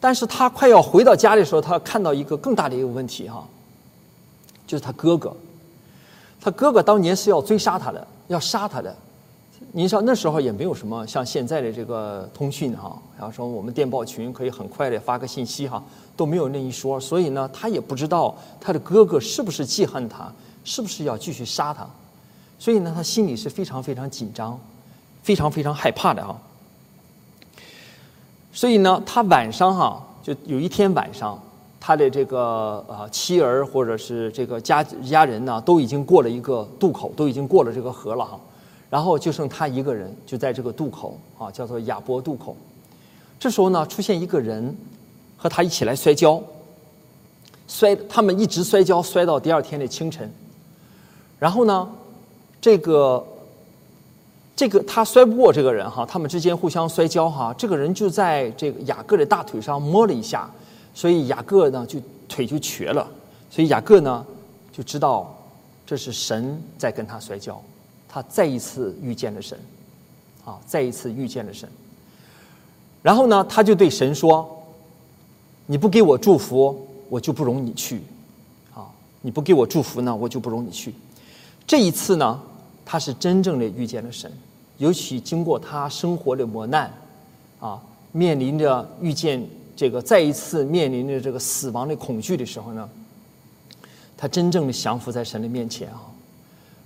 [0.00, 3.46] 但是他快要回到家的时候，他看到一个更大的一个问题哈，
[4.66, 5.36] 就是他哥哥，
[6.40, 8.96] 他哥哥当年是要追杀他的，要杀他的。
[9.72, 15.80] 您说那时候也没有什么像现在的这个通讯哈，然后说我们电报群可以很快的发个信息哈，
[16.16, 20.32] 都没有那一说，所以呢，他也不知道他的哥哥是不是记恨他，
[20.64, 21.86] 是不是要继续杀他，
[22.58, 24.58] 所以呢，他心里是非常非常紧张，
[25.22, 26.40] 非常非常害怕的哈。
[28.52, 31.40] 所以呢，他晚上哈，就有一天晚上，
[31.78, 38.40] 他的这个呃妻儿或者是这个家家人呢，都已经过了一个渡口，都已经过了这个河了哈，
[38.90, 42.56] 然后就剩他一个人，就在这个渡口啊，叫做亚伯渡口。
[43.38, 44.76] 这时候呢，出现一个人
[45.36, 46.42] 和他一起来摔跤，
[47.68, 50.28] 摔他们一直摔跤摔到第二天的清晨，
[51.38, 51.88] 然后呢，
[52.60, 53.24] 这个。
[54.60, 60.50] 这个他摔不过这个人哈，他们之间互相摔跤哈，这个人就在这个雅各的大腿上摸了一下，
[60.92, 63.08] 所以雅各呢就腿就瘸了，
[63.50, 64.22] 所以雅各呢
[64.70, 65.34] 就知道
[65.86, 67.58] 这是神在跟他摔跤，
[68.06, 69.58] 他再一次遇见了神，
[70.44, 71.66] 啊，再一次遇见了神。
[73.00, 74.62] 然后呢，他就对神说
[75.64, 78.02] ：“你不给我祝福，我就不容你去，
[78.74, 78.84] 啊，
[79.22, 80.94] 你不给我祝福呢，我就不容你去。”
[81.66, 82.38] 这一次呢，
[82.84, 84.30] 他是真正的遇见了神。
[84.80, 86.90] 尤其经过他生活的磨难，
[87.60, 87.78] 啊，
[88.12, 92.88] 面临着遇见这个再一次面临着这个死亡的恐惧的时候呢，
[94.16, 96.00] 他真正的降服在神的面前啊，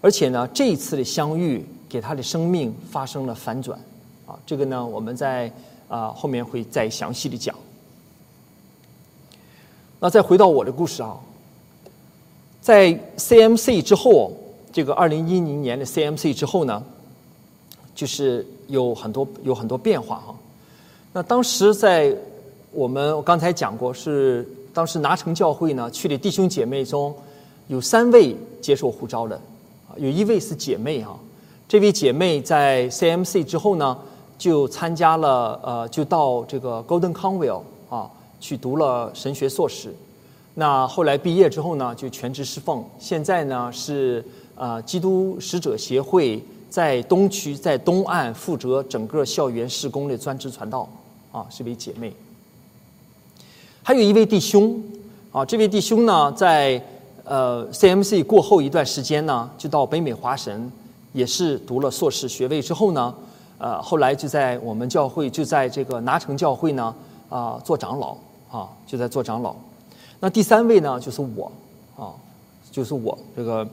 [0.00, 3.78] 而且呢，这一次的相遇给他的生命发生了反转，
[4.26, 5.48] 啊，这个呢，我们在
[5.86, 7.54] 啊后面会再详细的讲。
[10.00, 11.16] 那再回到我的故事啊，
[12.60, 14.32] 在 CMC 之后，
[14.72, 16.82] 这个二零一零年的 CMC 之后呢。
[17.94, 20.34] 就是有很多有很多变化哈，
[21.12, 22.12] 那当时在
[22.72, 27.14] 我们我刚才讲过，是当时拿城教会呢去的弟兄姐妹中，
[27.68, 29.40] 有三位接受呼召的，
[29.96, 31.16] 有一位是姐妹哈，
[31.68, 33.96] 这位姐妹在 CMC 之后呢，
[34.36, 39.94] 就参加了呃，就到这个 Golden Conwell 啊去读了神学硕士，
[40.54, 44.24] 那后来毕业之后呢，就全职侍奉，现在呢是
[44.56, 46.42] 呃基督使者协会。
[46.74, 50.88] 在东区，在东岸负责整个校园施工的专职传道，
[51.30, 52.12] 啊，是位姐妹。
[53.80, 54.82] 还有一位弟兄，
[55.30, 56.82] 啊，这位弟兄呢，在
[57.22, 60.68] 呃 CMC 过后一段时间呢，就到北美华神，
[61.12, 63.14] 也是读了硕士学位之后呢，
[63.58, 66.92] 呃，后来就在我们教会，就在这个拿城教会呢，
[67.28, 68.16] 啊，做长老，
[68.50, 69.54] 啊，就在做长老。
[70.18, 71.52] 那第三位呢，就是我，
[71.96, 72.10] 啊，
[72.72, 73.64] 就是我这个。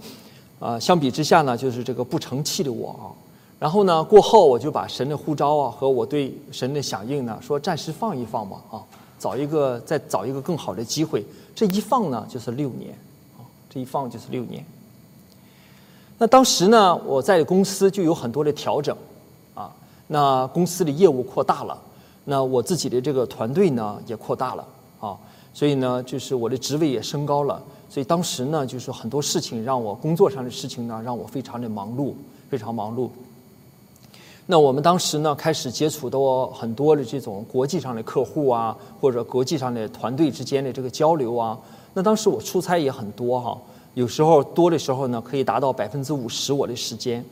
[0.62, 3.12] 啊，相比之下呢，就是这个不成器的我啊。
[3.60, 8.82] 然后呢，过后我就把神的呼召啊和我对神的响应呢，说暂时放一放吧啊，
[9.20, 11.26] 找一个再找一个更好的机会。
[11.56, 12.92] 这一放呢，就是六年
[13.38, 14.64] 啊，这一放就是六年。
[16.18, 18.96] 那当时呢，我在公司就有很多的调整
[19.56, 19.74] 啊，
[20.08, 21.80] 那公司的业务扩大了，
[22.26, 24.68] 那我自己的这个团队呢也扩大了
[25.00, 25.18] 啊，
[25.54, 27.62] 所以呢，就是我的职位也升高了。
[27.90, 32.14] 所以当时呢，就是很多事情让我工作上的事情呢，让我非常的忙碌，
[32.50, 33.10] 非常忙碌。
[34.48, 41.58] 那我们当时呢，开始接触到很多的这种国际上的客户啊，或者国际上的团队之间的这个交流啊。
[41.94, 43.58] 那当时我出差也很多哈，
[43.94, 47.24] 有时候多的时候呢，可以达到百分之五十我的时间。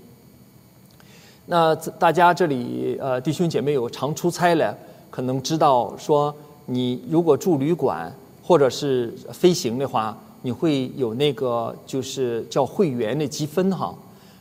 [1.46, 4.78] 那大家这里呃弟兄姐妹有常出差的，
[5.10, 6.34] 可能知道说，
[6.70, 10.18] 你如果住旅馆或者是飞行的话。
[10.42, 13.94] 你会有那个就是叫会员的积分哈，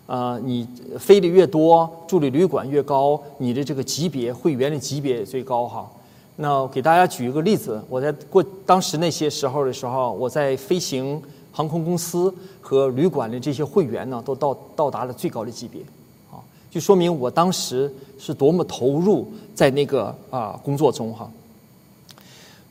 [0.07, 0.65] 呃，你
[0.97, 5.91] 飞的越多，住的旅馆越高，你的这个级别会员的级别也最高哈。
[6.37, 15.83] 那给大家举一个例子，我在过当时那些时候的时候，我在飞行航空公司和旅馆的这些会员呢，都到到达了最高的级别，
[16.31, 16.39] 啊，
[16.71, 21.29] 就说明我当时是多么投入在那个啊工作中哈。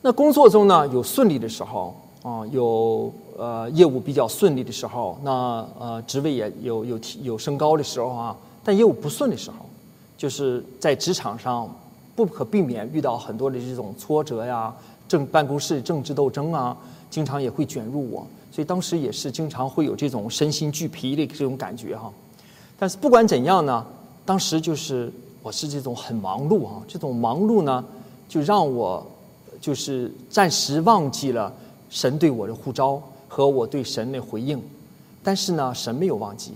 [0.01, 1.95] 那工作中呢，有顺利的时候。
[2.23, 9.57] 啊，有呃业务比较顺利的时候，那呃职位也有有提有升高的时候啊，但业务不顺的时候，
[10.17, 11.73] 就是在职场上
[12.17, 14.75] 不可避免遇到很多的这种挫折呀，
[15.07, 16.75] 政办公室政治斗争啊，
[17.09, 22.11] 经常也会卷入我，所以当时也是经常会有这种身心俱疲的这种感觉哈。
[22.77, 23.85] 但是不管怎样呢，
[24.25, 25.09] 当时就是
[25.41, 27.81] 我是这种很忙碌啊，这种忙碌呢，
[28.27, 29.05] 就让我
[29.61, 31.53] 就是暂时忘记了。
[31.89, 34.61] 神对我的呼召和我对神的回应，
[35.23, 36.51] 但是呢，神没有忘记，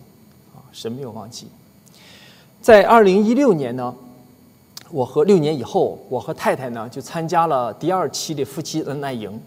[0.53, 1.47] 啊，神没有忘记。
[2.61, 3.95] 在二零一六年呢，
[4.89, 9.41] 我和六年以后，我和太太呢就参加了第二期的夫妻恩爱营。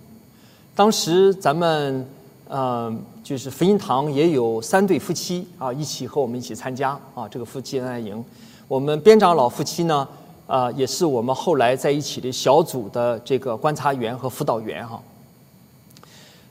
[0.74, 2.08] 当时咱们
[2.48, 8.24] 嗯，就是福音堂也有三对夫妻啊，一起和我们一起参加啊这个夫妻恩爱营。
[8.68, 10.08] 我们边长老夫妻呢，
[10.46, 15.00] 啊，也是我们后来在一起的小组的这个观察员和辅导员哈。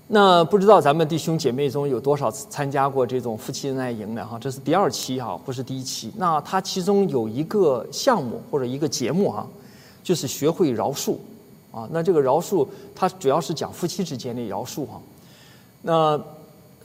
[0.07, 4.37] 那不知道咱们弟兄姐妹中有多少参加过这种夫妻恩爱营的哈？
[4.39, 6.11] 这是第二期哈，不是第一期。
[6.17, 9.47] 那它其中有一个项目或者一个节目哈，
[10.03, 11.15] 就是学会饶恕
[11.71, 11.87] 啊。
[11.91, 15.01] 那这个饶恕，它主要是讲夫妻之间的饶恕哈。
[15.81, 16.19] 那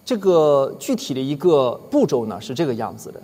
[0.04, 3.20] 这个具体的一个步骤呢是这个样子的，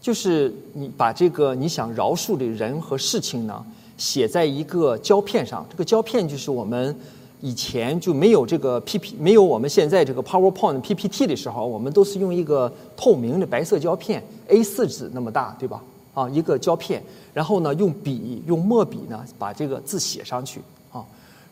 [0.00, 3.64] 就是你把这个你想饶恕的人和事情呢
[3.96, 6.96] 写在一个胶片上，这个胶片就是我们。
[7.42, 15.82] 以前就没有这个 P P，没有我们现在这个 PowerPoint P P T 的时候，我们都是用一个透明的白色胶片，A 四纸那么大，对吧？
[16.12, 20.60] 啊，一个胶片，然后呢，用笔用墨笔呢，把这个字写上去
[20.92, 21.02] 啊，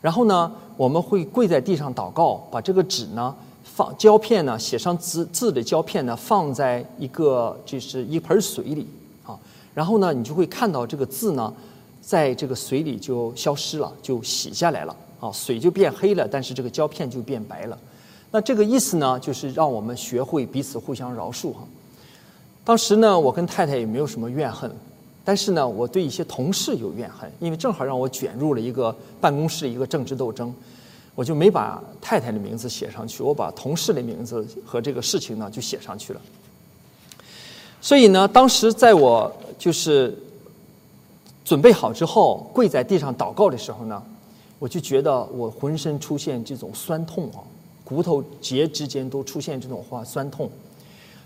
[0.03, 3.35] 然后呢，我们会跪在地上祷告，把这个纸呢
[3.79, 8.89] 放胶片呢写上字字的胶片呢放在一个就是一盆水里
[9.25, 9.39] 啊，
[9.73, 11.55] 然后呢，你就会看到这个字呢
[12.03, 14.97] 在这个水里就消失了，就洗下来了。
[15.21, 17.79] 啊，水就变黑了，但是这个胶片就变白了。
[18.33, 21.61] 那这个意思呢，就是让我们学会彼此互相饶恕哈。
[22.65, 24.69] 当时呢，我跟太太也没有什么怨恨，
[25.25, 30.53] 但是呢，我对一些同事有怨恨，因为正好让我卷入了一个办公室一个政治斗争，
[31.19, 36.21] 我就没把太太的名字写上去，我把同事的名字和这个事情呢就写上去了。
[37.81, 40.17] 所以呢，当时在我就是
[41.45, 44.01] 准备好之后，跪在地上祷告的时候呢。
[44.61, 47.39] 我就觉得我浑身出现这种酸痛啊，
[47.85, 50.49] 骨头节之间都出现这种话酸痛，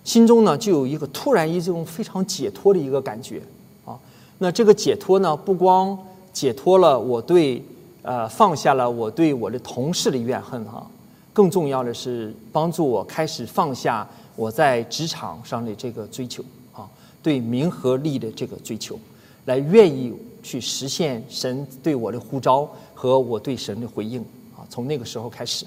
[0.04, 3.40] 心中呢就有一个突然一种非常解脱的一个感觉
[3.86, 3.98] 啊。
[4.38, 5.98] 那这个解脱呢，不光
[6.30, 7.62] 解脱了我对
[8.02, 10.86] 呃放下了我对我的同事的怨恨哈，
[11.32, 16.88] 更重要的是帮助我开始放下我在职场上的这个追求啊，
[17.22, 18.98] 对名和利的这个追求，
[19.46, 22.68] 来愿意去实现神对我的呼召。
[22.94, 24.20] 和我对神的回应
[24.56, 25.66] 啊，从那个时候开始，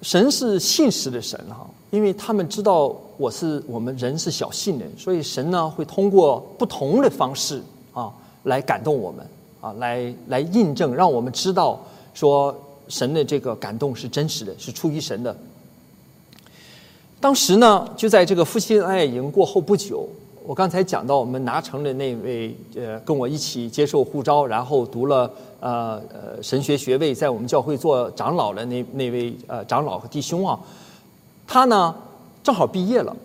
[0.00, 8.10] 神是信实的神哈，因为他们知道我是我们人是小信人，所以神呢会通过不同的方式啊
[8.44, 9.26] 来感动我们
[9.66, 11.80] 啊，来来印证，让我们知道
[12.14, 12.56] 说
[12.86, 15.36] 神的这个感动是真实的，是出于神的。
[17.18, 20.08] 当时呢，就在这个夫妻恩爱营过后不久。
[20.44, 30.56] 我刚才讲到我们拿城的那位，呃，跟我一起接受呼召，然后读了呃呃神学学位，在我们教会做长老的那那位呃长老和弟兄啊，
[31.48, 31.92] 他呢
[32.44, 33.16] 正好毕业了，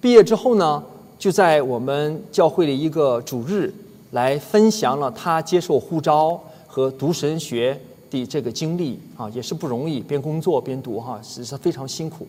[0.00, 0.82] 毕业之后呢，
[1.18, 3.70] 就在我们教会的一个主日
[4.14, 12.24] 来分享了他接受呼召和读神学的这个经历啊，也是不容易，边工作边读哈，实是非常辛苦。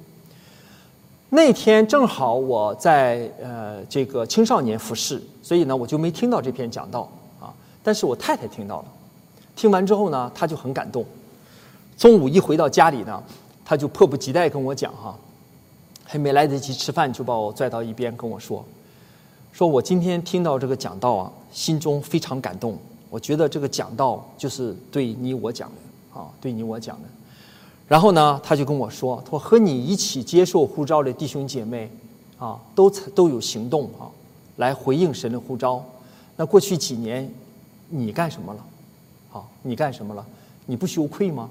[1.30, 7.08] 那天正好我在呃这个青少年服饰，所以呢我就没听到这篇讲道
[7.40, 7.54] 啊。
[7.84, 8.86] 但是我太太听到了，
[9.56, 11.06] 听完之后呢，她就很感动。
[11.98, 13.22] 中午一回到家里呢，
[13.64, 15.16] 她就迫不及待跟我讲哈，
[16.04, 18.66] 还没来得及吃饭，就把我拽到一边跟我说，
[19.54, 22.78] 说我今天听到这个讲道啊，心中非常感动。
[23.10, 27.08] 我觉得这个讲道就是对你我讲的啊，对你我讲的。
[27.88, 31.90] 然后呢，他就跟我说：“他说和你一起接受呼召的弟兄姐妹，
[32.38, 34.12] 啊，都都有行动啊，
[34.58, 35.82] 来回应神的呼召。
[36.36, 37.32] 那过去几年，
[37.88, 38.66] 你干什么了？
[39.32, 40.26] 啊，你干什么了？
[40.66, 41.50] 你不羞愧吗？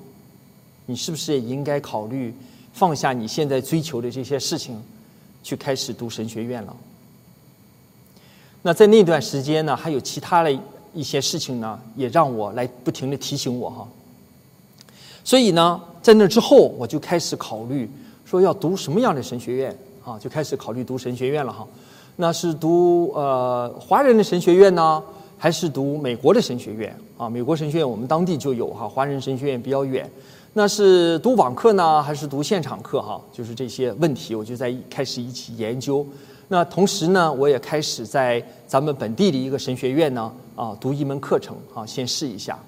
[0.84, 2.34] 你是不是也应该考虑
[2.74, 4.76] 放下你现在追求的这些事情，
[5.42, 6.76] 去开始读神学院了？
[8.66, 10.50] 那在那段时间呢，还有其他的
[10.92, 13.86] 一些事情呢，也让我来不停的提醒我哈。
[15.22, 17.90] 所以呢。”在那之后，我就开始考虑
[18.26, 21.66] 说要读什么样的神学院啊，就开始考虑读神学院了哈。
[22.16, 25.02] 那是读呃华人的神学院呢，
[25.38, 27.26] 还是读美国的神学院啊？
[27.26, 30.06] 美国神学院我们当地就有哈，华人神学院比较远。
[30.52, 33.18] 那是读网课呢，还是读现场课哈？
[33.32, 36.06] 就是这些问题，我就在开始一起研究。
[36.48, 42.58] 那同时呢，我也开始在咱们本地的一个神学院呢啊读一门课程啊，先试一下。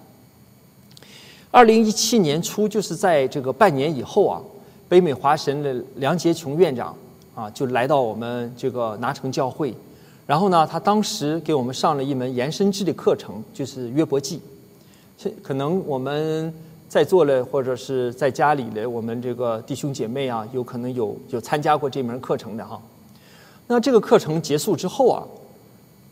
[1.50, 4.42] 二零一七年初，就是在这个半年以后啊，
[4.88, 6.94] 北美华神的梁杰琼院长
[7.34, 9.74] 啊，就来到我们这个拿城教会，
[10.26, 14.40] 然后呢，他当时给我们上了一门延伸制的课程，就是约伯记。
[15.42, 16.52] 可能我们
[16.88, 22.80] 在座的或者是在家里的我们这个弟兄姐妹啊，有可能有有参加过这门课程的哈。
[23.66, 25.22] 那这个课程结束之后啊，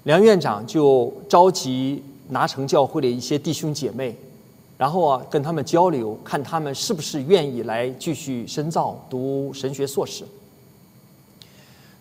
[0.04, 4.16] 梁院长就召集拿城教会的一些弟兄姐妹。
[4.76, 10.24] 然后啊，跟他们交流，看他们是不是愿意来继续深造读神学硕士。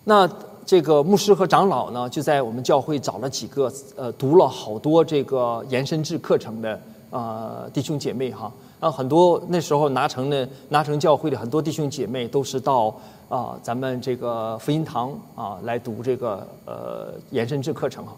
[0.04, 0.28] 那
[0.66, 6.82] 这个牧师和长老呢，就在我们教会找了几个呃读了好多这个延伸制课程的
[7.12, 12.94] 呃弟兄姐妹哈，啊很多那时候拿成的拿成教会的很多弟兄姐妹都是到
[13.30, 18.16] 啊咱们这个福音堂啊来读这个呃延伸制课程哈。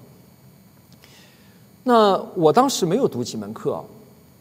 [1.83, 3.83] 那我当时没有读几门课，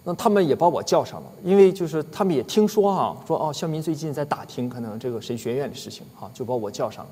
[0.03, 7.11] 那他们也把我叫上了，因为就是他们也听说哈，说哦，肖明最近在打听可能这个神学院的事情哈，就把我叫上了。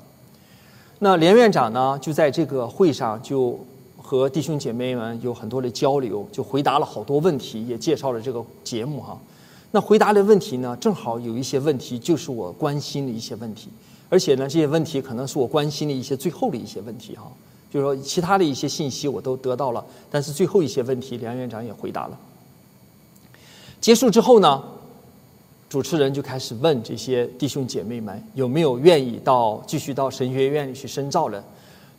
[0.99, 3.59] 那连院长呢，就在这个会上就
[4.01, 9.19] 和弟兄姐妹们有很多的交流，就回答了好多问题，也介绍了这个节目哈。
[9.75, 13.69] 那回答的问题呢，正好有一些问题就是我关心的一些问题，
[14.07, 17.23] 而且呢，这些问题可能是我关心的一些最后的一些问题哈。
[17.71, 22.19] 就是说，其他的一些信息我都得到了，但是最后一些问题，梁院长也回答了。
[23.81, 24.63] 结束之后呢，
[25.67, 31.43] 主持人就开始问这些弟兄姐妹们有没有愿意到继续到神学院里去深造的。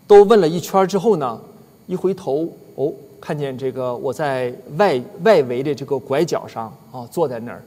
[0.06, 1.40] 都问了一圈之后呢，
[1.88, 2.92] 一回头哦，
[3.24, 7.62] 看见这个我在外外围的这个拐角上啊，坐在那儿，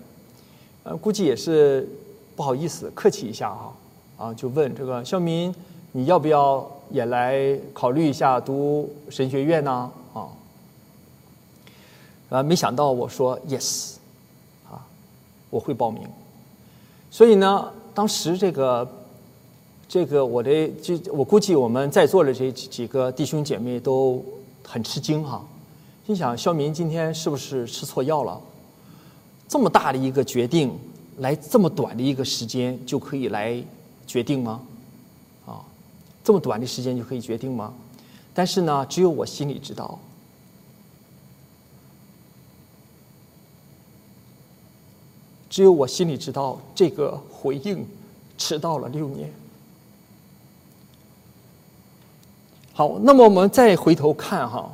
[0.83, 1.89] 呃，估计也是
[2.35, 3.73] 不好意思，客气一下啊，
[4.17, 5.51] 啊，就问这个肖民，
[5.91, 6.63] 你要不要？
[6.89, 10.29] 也来考虑一下读神学院呢啊，
[12.29, 13.95] 啊，没想到我说 yes，
[14.71, 14.79] 啊，
[15.49, 16.07] 我会报名。
[17.11, 18.89] 所以呢，当时这个
[19.85, 24.23] 这个我的就我估计我们在座的这几个弟兄姐妹都
[24.69, 25.41] 很吃惊哈，
[26.05, 28.39] 心想肖明今天是不是吃错药了？
[29.47, 30.77] 这么大的一个决定，
[31.19, 33.63] 来这么短的一个时间就可以来
[34.05, 34.61] 决定吗？
[35.45, 35.63] 啊
[36.21, 37.73] 这么短的时间就可以决定吗？
[38.33, 39.97] 但是呢，只有我心里知道，
[45.49, 47.87] 只有我心里知道，这个回应
[48.37, 49.31] 迟到了六年。
[52.77, 54.71] 好，那么我们再回头看哈，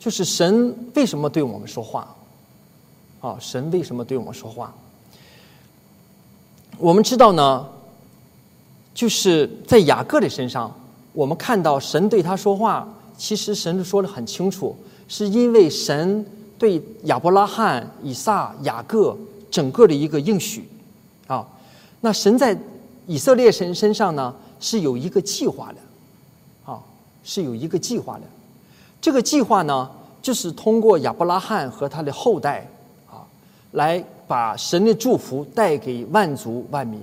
[0.00, 2.12] 就是神为什么对我们说话？
[3.20, 4.74] 啊，神为什么对我们说话？
[6.76, 7.64] 我们知道呢，
[8.92, 10.76] 就是在雅各的身上，
[11.12, 14.76] 我们看到神对他说话，其实神说的很清楚，
[15.06, 16.26] 是因为神
[16.58, 19.16] 对亚伯拉罕、以撒、雅各
[19.52, 20.68] 整个的一个应许
[21.28, 21.46] 啊。
[22.00, 22.58] 那神在
[23.06, 26.80] 以色列神身上呢，是有一个计划的啊，
[27.22, 28.22] 是有一个计划的。
[29.00, 29.90] 这个计划呢，
[30.22, 32.68] 就是通过亚伯拉罕和他的后代
[33.10, 33.24] 啊，
[33.72, 34.04] 来。
[34.26, 36.98] 把神的祝福带给万族万民，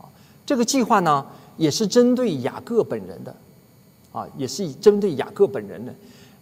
[0.00, 0.08] 啊，
[0.46, 1.24] 这个计划呢
[1.58, 3.36] 也是针对雅各本人的，
[4.10, 5.94] 啊，也是针对雅各本人的，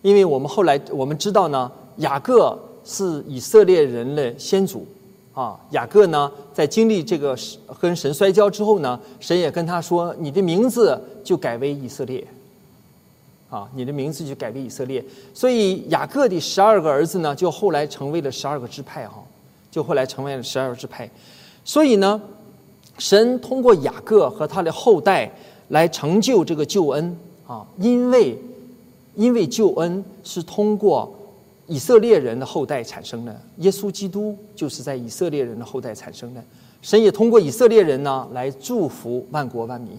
[0.03, 4.87] 因为我们后来我们知道呢，雅各是以色列人的先祖，
[5.35, 7.37] 啊，雅各呢在经历这个
[7.80, 12.26] 跟神摔跤之后呢，神也跟他说，你的名字就改为以色列，
[13.51, 15.05] 啊，你的名字就改为以色列，
[15.35, 19.22] 所以雅各的十二个儿子呢，就后来成为了十二个支派，哈。
[19.70, 21.11] 就后来成为了十二个支派，
[21.64, 22.22] 所以呢，
[22.97, 25.28] 神通过雅各和他的后代
[25.70, 27.18] 来成就这个救恩。
[27.45, 28.39] 啊，因为
[29.16, 31.12] 因为救恩是通过
[31.67, 36.43] 以色列人的后代产生的，耶稣基督就是在以色列人的后代产生的，
[36.83, 39.97] 神也通过以色列人呢来祝福万国万民。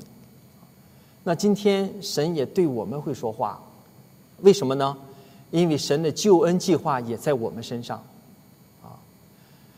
[1.23, 3.59] 那今天神也对我们会说话，
[4.41, 4.95] 为什么呢？
[5.51, 7.97] 因为神的救恩计划也在我们身上。
[8.83, 8.93] 啊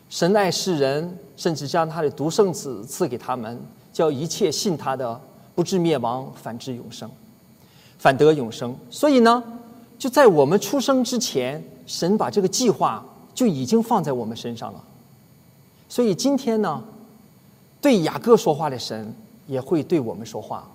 [0.10, 3.60] 神爱世人，甚至将他的独生子赐给他们，
[3.94, 5.20] 叫一切信他的
[5.54, 7.10] 不至灭亡，反至永生，
[7.98, 8.76] 反得永生。
[8.90, 9.44] 所以呢，
[10.00, 14.84] 就在我们出生之前，神把这个计划就已经放在我们身上了。
[15.90, 16.84] 所以今天呢，
[17.82, 19.12] 对雅各说话的神
[19.48, 20.68] 也会对我们说话，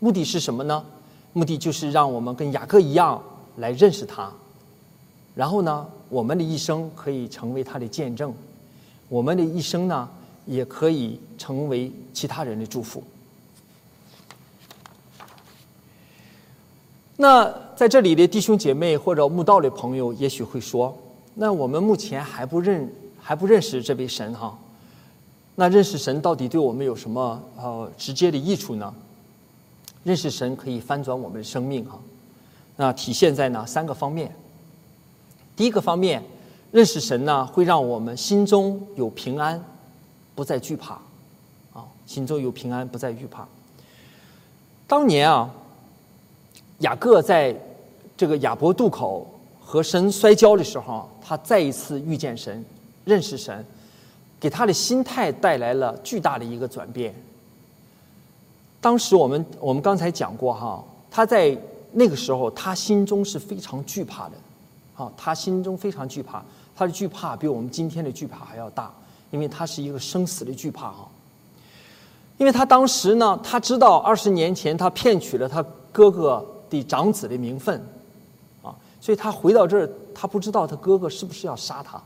[0.00, 0.84] 目的是什么呢？
[1.32, 3.22] 目的就是让我们跟雅各一样
[3.56, 4.30] 来认识他，
[5.34, 5.86] 然后呢？
[6.10, 8.32] 我们的一生可以成为他的见证，
[9.08, 10.08] 我们的一生呢，
[10.46, 13.02] 也可以成为其他人的祝福。
[17.16, 20.96] 那在这里的弟兄姐妹或者慕道的朋友，也许会说
[21.34, 24.58] ：“那我们目前还不认还不认识这位神哈？
[25.54, 28.92] 那认识神到底对我们有什么呃直接的益处呢？
[30.02, 31.98] 认识神可以翻转我们的生命哈？
[32.76, 34.34] 那体现在哪三个方面？”
[35.56, 36.20] 第一个方面，
[36.72, 39.62] 认识神呢，会让我们心中有平安，
[40.34, 40.94] 不再惧怕，
[41.72, 43.46] 啊，心中有平安，不再惧怕。
[44.88, 45.48] 当年啊，
[46.78, 47.54] 雅各在
[48.16, 49.26] 这个亚伯渡口
[49.60, 52.64] 和神摔跤的时候，他再一次遇见神，
[53.04, 53.64] 认识神，
[54.38, 57.14] 给他的心态带来了巨大的一个转变。
[58.80, 61.56] 当时我们我们刚才讲过哈，他在
[61.92, 64.32] 那个时候他心中是非常惧怕的，
[64.96, 66.44] 啊，他心中非常惧怕，
[66.76, 68.92] 他的惧怕比我们今天的惧怕还要大，
[69.30, 71.08] 因为他是一个生死的惧怕啊。
[72.36, 76.44] 因为他当时呢，他知道二十年前他骗取了他哥哥
[76.82, 77.80] 的长子的名分，
[78.62, 82.02] 啊，所以他回到这儿，他不知道他哥哥是不是要杀他，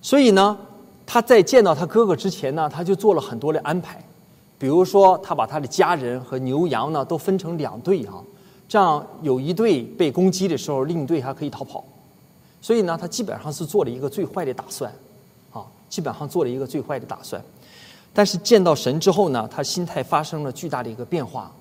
[0.00, 0.56] 所以呢，
[1.06, 4.02] 他在见到他哥哥之前呢，他就做了很多的安排。
[4.56, 8.14] 比如说，他把他的家人和牛羊呢都分成两队啊，
[8.68, 11.84] 这样有一队被攻击的时候，另一队还可以逃跑。
[12.62, 14.90] 所以呢，他基本上是做了一个最坏的打算，
[15.52, 17.42] 啊，基本上做了一个最坏的打算。
[18.14, 21.52] 但是见到神之后呢，他心态发生了巨大的一个变化，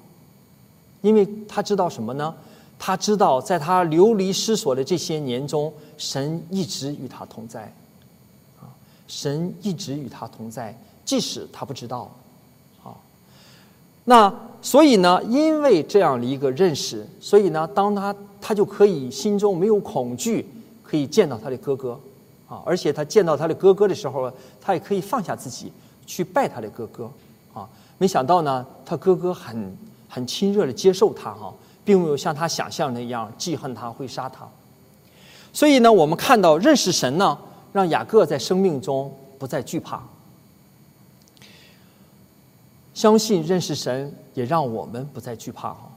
[1.04, 2.34] 因为他知道什么呢？
[2.80, 7.72] 他知道在他流离失所的这些年中，神一直与他同在，
[8.60, 8.68] 啊，
[9.08, 10.76] 神一直与他同在，
[11.06, 12.10] 即使他不知道。
[12.84, 12.92] 啊
[14.06, 20.46] 那所以呢，因为这样的一个认识，所以呢，当他他就可以心中没有恐惧，
[20.84, 21.98] 可以见到他的哥哥，
[22.50, 24.30] 啊，而且他见到他的哥哥的时候，
[24.60, 25.72] 他也可以放下自己
[26.06, 27.10] 去拜他的哥哥，
[27.54, 29.74] 啊，没想到呢，他哥哥很
[30.14, 31.52] 很亲热的接受他哈，
[31.84, 34.48] 并没有像他想象那样记恨他会杀他，
[35.52, 37.36] 所以呢，我们看到认识神呢，
[37.72, 40.04] 让雅各在生命中不再惧怕。
[42.94, 45.90] 相信认识神，也让我们不再惧怕哈。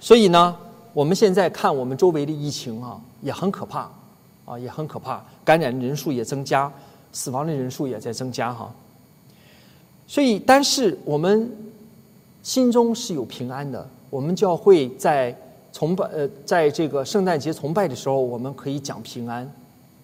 [0.00, 0.56] 所以呢，
[0.94, 3.90] 我们现在看我们周围的疫情啊，也很可怕，
[4.46, 6.72] 啊，也很可怕，感染人数也增加，
[7.12, 8.72] 死亡的人数也在增加哈。
[10.08, 11.48] 所以，但是我们
[12.42, 13.88] 心中是有平安的。
[14.08, 15.36] 我们教会在
[15.72, 19.50] 崇拜呃，在这个圣诞节崇拜的时候，我们可以讲平安。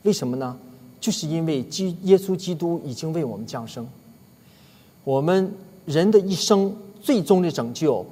[0.02, 0.56] 为什么呢？
[1.00, 3.86] 就是因为基耶稣基督已经为我们降生，
[5.04, 5.52] 我们。
[5.86, 8.04] 人的一生最终的拯救，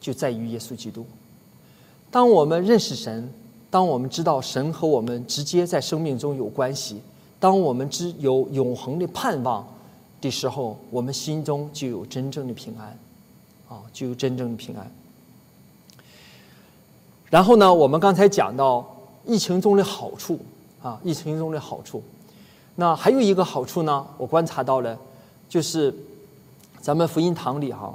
[0.00, 1.06] 就在于耶稣基督。
[2.10, 3.32] 当我们认识神，
[3.70, 7.00] 当我们知道神和我们直接在生命中有关系，
[7.38, 9.64] 当我们知有永恒的盼望
[10.20, 12.98] 的时候，我们心中就有真正的平安，
[13.68, 14.90] 啊，就有真正的平安。
[17.30, 20.38] 然后呢，我们刚才讲到疫情中的好处，
[20.82, 22.02] 啊，疫情中的好处。
[22.76, 24.98] 那还有一个好处呢，我观察到了，
[25.48, 25.94] 就是。
[26.80, 27.94] 咱们福音堂里哈，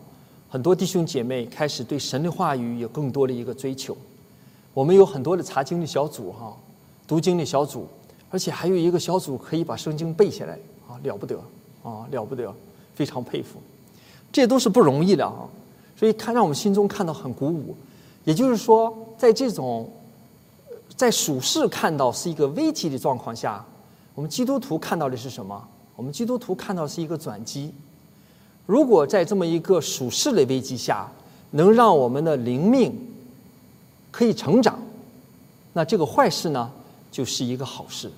[0.50, 3.96] 很多弟兄姐妹开始对神的话语有更多的一个追求。
[4.74, 6.58] 我们有很多的查经的小组哈，
[7.08, 7.88] 读经的小组，
[8.32, 10.58] 而且还有一个小组可以把圣经背下来
[10.88, 11.40] 啊，了不得
[11.84, 12.52] 啊，了不得，
[12.96, 13.62] 非常佩服。
[14.32, 15.46] 这都是不容易的啊，
[16.00, 17.76] 所以看让我们心中看到很鼓舞。
[18.24, 19.92] 也就是说，在这种
[20.96, 23.66] 在属世看到是一个危机的状况下，
[24.16, 25.68] 我们基督徒看到的是什么？
[25.98, 27.74] 我们基督徒看到是一个转机。
[28.66, 31.12] 如果在这么一个属世的危机下，
[31.52, 32.96] 能让我们的灵命
[34.10, 34.80] 可以成长，
[35.74, 36.72] 那这个坏事呢，
[37.12, 38.10] 就是一个好事，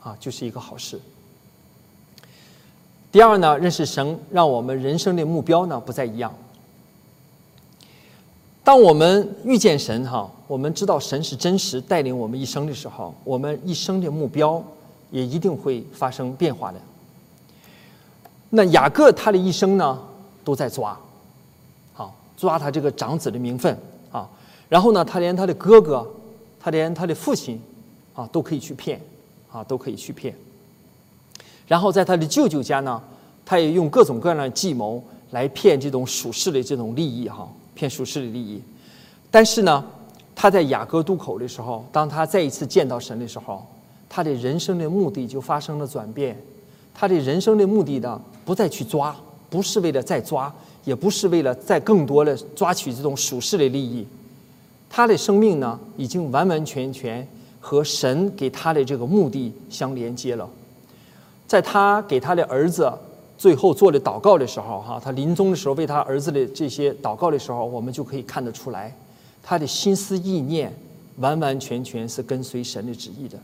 [0.00, 1.00] 啊，就是一个好事。
[3.10, 6.32] 第二呢，认识神，让我们人生的目标呢不再一样。
[8.62, 14.62] 当我们遇见神哈，我们知道神是真实带领我们一生的时候，我们一生的目标
[15.10, 16.78] 也一定会发生变化的。
[18.50, 19.98] 那雅各他的一生呢，
[20.44, 20.98] 都在抓，
[21.94, 23.76] 好抓他这个长子的名分
[24.12, 24.28] 啊，
[24.68, 26.06] 然后呢，他连他的哥哥，
[26.60, 27.60] 他连他的父亲，
[28.14, 29.00] 啊，都可以去骗，
[29.50, 30.34] 啊，都可以去骗。
[31.66, 33.00] 然后在他的舅舅家呢，
[33.46, 37.48] 他也用各种各样的计谋来骗这种属世的这种利益哈，
[37.80, 38.60] 骗属世的利益。
[39.30, 39.82] 但是呢，
[40.36, 43.66] 他在雅各渡口的时候，当他再一次见到神的时候，
[44.06, 46.36] 他的人生的目的就发生了转变。
[46.92, 49.16] 他的人生的目的呢，不再去抓，
[49.48, 50.54] 不是为了再抓，
[50.84, 54.06] 也不是为了再更多的抓取这种属世的利益。
[54.90, 57.26] 他的生命呢，已经完完全全
[57.60, 60.46] 和神给他的这个目的相连接了。
[61.46, 62.92] 在他给他的儿子
[63.40, 68.94] 最后做的祷告的时候，哈，他临终的时候为他儿子的这些祷告的时候，我们就可以看得出来，
[69.42, 70.70] 他的心思意念
[71.16, 73.38] 完完全全是跟随神的旨意的，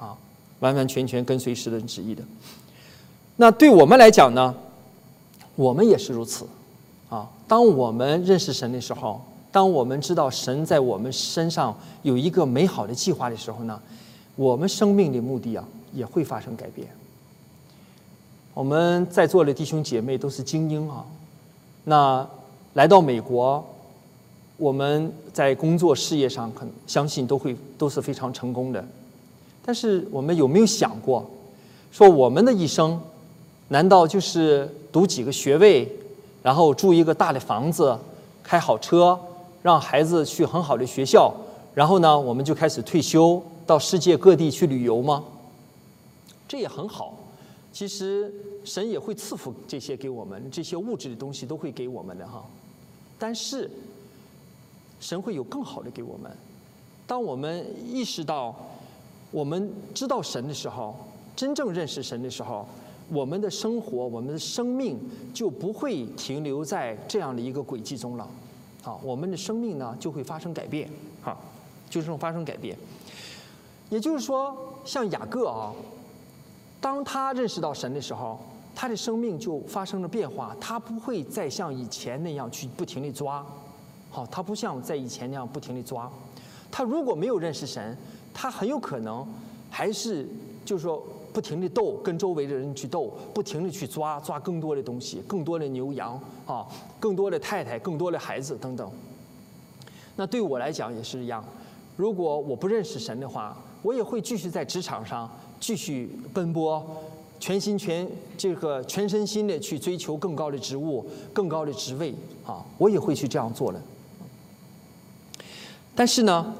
[0.00, 0.18] 啊，
[0.58, 2.24] 完完全全跟随神的旨意的。
[3.36, 4.52] 那对我们来讲呢，
[5.54, 6.44] 我们也是如此，
[7.08, 9.22] 啊，当我们认识神的时候，
[9.52, 11.72] 当我们知道神在我们身上
[12.02, 13.80] 有一个美好的计划的时候呢，
[14.34, 16.88] 我们生命的目的啊也会发生改变。
[18.56, 21.04] 我们在座的弟兄姐妹都是精英啊，
[21.84, 22.26] 那
[22.72, 23.62] 来到美国，
[24.56, 28.82] 我们在工作事业上很相信都会都是非常成功的，
[29.62, 31.22] 但是我们有没有想过，
[31.92, 32.98] 说我们的一生？
[33.68, 35.86] 难道就是读几个学位，
[36.42, 37.94] 然后住一个大的房子，
[38.42, 39.20] 开好车，
[39.60, 41.30] 让孩子去很好的学校，
[41.74, 45.22] 然后呢，我们就开始退休，到世界各地去旅游吗？
[46.48, 47.12] 这也很好。
[47.76, 48.32] 其实
[48.64, 52.42] 神也会赐福这些给我们，这些物质的东西都会给我们的哈。
[53.18, 53.70] 但是
[54.98, 56.34] 神会有更好的给我们。
[57.06, 58.56] 当我们意识到
[59.30, 60.96] 我们知道神的时候，
[61.36, 62.66] 真正认识神的时候，
[63.10, 64.98] 我们的生活、我们的生命
[65.34, 68.26] 就不会停留在这样的一个轨迹中了。
[68.84, 70.88] 啊，我们的生命呢就会发生改变，
[71.22, 71.36] 哈，
[71.90, 72.74] 就是发生改变。
[73.90, 74.56] 也就是说，
[74.86, 75.74] 像雅各啊，
[76.86, 78.38] 当他认识到神的时候，
[78.72, 83.44] 他的生命就发生了变化，他不会再像以前那样去不停地抓，
[84.08, 86.08] 好，他不像在以前那样不停地抓。
[86.70, 87.98] 他如果没有认识神，
[88.32, 89.26] 他很有可能
[89.68, 90.28] 还是
[90.64, 96.16] 就是说不停地斗，跟周围的人去斗，不停地去抓抓更多的东西，更多的牛羊
[96.46, 96.64] 啊，
[97.00, 98.88] 更多的太太，更多的孩子等等。
[100.14, 101.44] 那对我来讲也是一样，
[101.96, 105.28] 如果我不认识神的话，我也会继续在职场上
[105.58, 106.84] 继续奔波，
[107.40, 113.80] 全心全这个全身心的去追求更高的职务、更高的职位啊，我也会去这样做的。
[115.94, 116.54] 但是呢，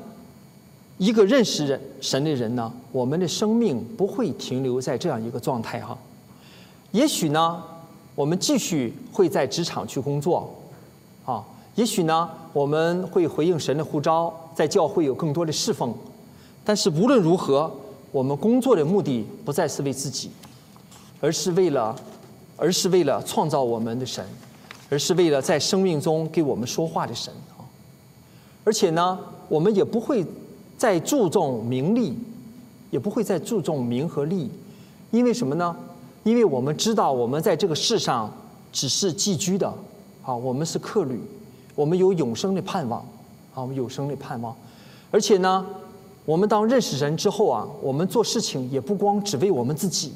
[0.98, 5.96] 一个认识人神的人呢，我们的生命不会停留在这样一个状态哈。
[6.92, 7.62] 也许呢，
[8.14, 10.50] 我们继续会在职场去工作，
[11.26, 11.44] 啊，
[11.74, 15.94] 也许呢，我们会回应神的呼召，在教会有更多的侍奉。
[16.64, 17.70] 但是无论如何，
[18.12, 20.30] 我们工作的目的不再是为自己，
[21.20, 21.94] 而是为了，
[22.56, 24.24] 而是为了创造我们的神，
[24.88, 27.60] 而是为了在生命中给我们说话的神啊。
[28.64, 30.24] 而且呢，我们也不会
[30.78, 32.16] 再注重名利，
[32.90, 34.50] 也不会再注重名和利，
[35.10, 35.76] 因为什么呢？
[36.24, 38.32] 因为我们知道，我们在这个世上
[38.72, 39.72] 只是寄居的，
[40.22, 41.20] 啊，我们是客旅，
[41.74, 43.00] 我们有永生的盼望，
[43.54, 44.54] 啊，我们有生的盼望。
[45.12, 45.64] 而且呢，
[46.26, 50.12] 我们当认识神之后啊，我们做事情也不光只为我们自己，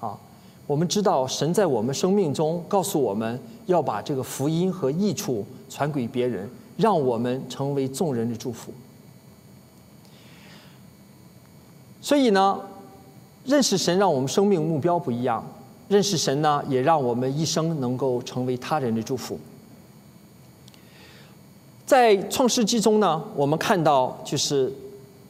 [0.00, 0.18] 啊，
[0.66, 6.50] 我们知道神在我们生命中告诉我们要把这个福音和益处传给别人。
[6.78, 8.72] 让我们成为众人的祝福。
[12.00, 12.58] 所以呢，
[13.44, 15.44] 认识神让我们生命目标不一样；
[15.88, 19.38] 认识神呢，也让我们一生能够成为他人的祝福。
[21.84, 24.72] 在创世纪中呢，我们看到就是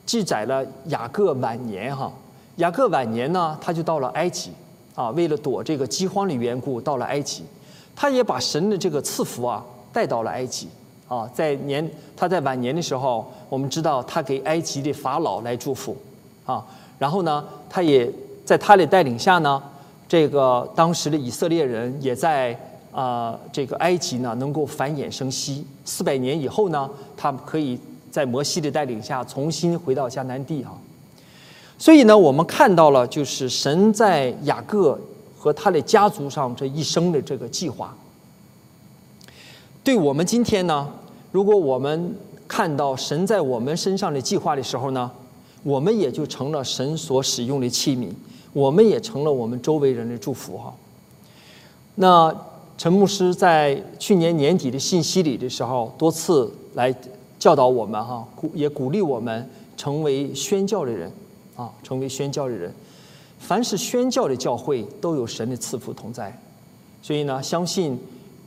[0.04, 2.12] 记载了雅各晚年哈，
[2.56, 4.50] 雅各晚年呢，他就到了埃及
[4.94, 7.44] 啊，为了躲这个饥荒的缘故，到了埃及，
[7.94, 10.68] 他也把神的这个赐福啊带到了埃及。
[11.08, 11.86] 啊，在年
[12.16, 15.94] 他在晚年的时候，我们知道他给埃及的法老来祝福，
[16.46, 16.64] 啊，
[16.98, 18.10] 然后呢，他也
[18.46, 19.62] 在他的带领下呢，
[20.08, 22.58] 这个当时的以色列人也在
[22.92, 25.66] 啊这个埃及呢能够繁衍生息。
[25.84, 27.78] 四百年以后呢，他们可以
[28.12, 30.78] 在摩西的带领下重新回到迦南地哈。
[31.78, 34.96] 所以呢，我们看到了就是神在雅各
[35.36, 37.92] 和他的家族上这一生的这个计划。
[39.82, 40.88] 对我们今天呢？
[41.32, 42.14] 如果我们
[42.46, 45.10] 看到神在我们身上的计划的时候呢，
[45.64, 48.10] 我们也就成了神所使用的器皿，
[48.52, 50.72] 我们也成了我们周围人的祝福哈。
[51.96, 52.32] 那
[52.78, 56.94] 陈牧师在去年年底的信息里的时候，多次来
[57.42, 61.10] 教导我们哈，鼓也鼓励我们成为宣教的人
[61.56, 62.72] 啊，成为宣教的人。
[63.40, 66.40] 凡是宣教的教会都有神的赐福同在，
[67.02, 67.98] 所以呢，相信。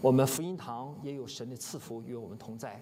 [0.01, 2.81] 我们福音堂也有神的赐福与我们同在，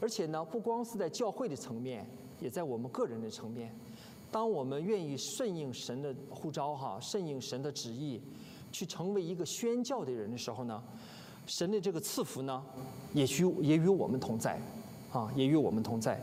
[0.00, 2.04] 而且呢，不光是在教会的层面，
[2.40, 3.72] 也在我们个人的层面。
[4.30, 8.20] 当我们愿意顺应神的呼召，哈，顺应神的旨意，
[8.70, 10.82] 去成为一个宣教的人的时候呢，
[11.46, 12.62] 神的这个赐福呢，
[13.14, 14.60] 也与也与我们同在，
[15.12, 16.20] 啊，也与我们同在，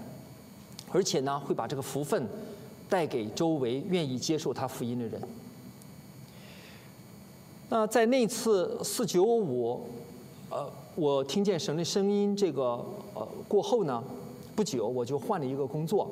[0.92, 2.28] 而且呢，会把这个福分
[2.90, 5.22] 带给周围愿意接受他福音的人。
[7.70, 9.82] 那在那次四九五。
[10.52, 12.80] 呃，我听见神的声音，这个
[13.16, 14.02] 呃过后呢，
[14.56, 16.08] 不久我就换了一个工作。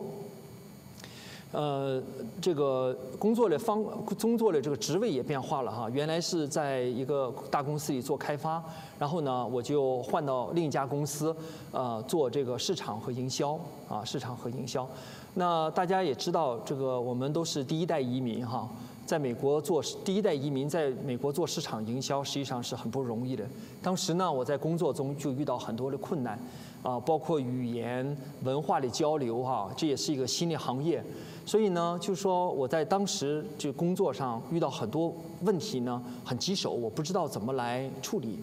[1.54, 2.02] 呃，
[2.42, 3.82] 这个工作的方
[4.20, 8.62] 工作的这个职位也变化了哈，原来是在一个大公司里做开发，
[8.98, 11.34] 然后呢我就换到另一家公司，
[11.72, 14.90] 呃，做这个市场和营销啊，市场和营销。
[15.36, 18.68] 那大家也知道，这个我们都是第一代移民哈。
[19.06, 23.44] 在美国做第一代移民，在美国做市场营销，实际上是很不容易的。
[23.82, 26.40] 当时呢，我在工作中就遇到很多的困难，
[26.84, 31.04] 啊，包括语言文化的交流，哈，这也是一个新的行业。
[31.46, 38.38] 所以呢，就说我在当时就工作上遇到很多问题呢，很棘手，我不知道怎么来处理。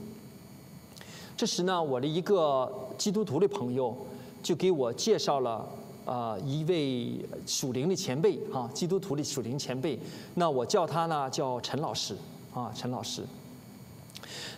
[1.36, 3.96] 这时呢，我的一个基督徒的朋友，
[4.42, 5.66] 就给我介绍了
[6.04, 9.98] 呃一位属灵的前辈啊，基督徒的属灵前辈。
[10.34, 12.14] 那我叫他呢叫陈老师
[12.52, 13.22] 啊，陈老师。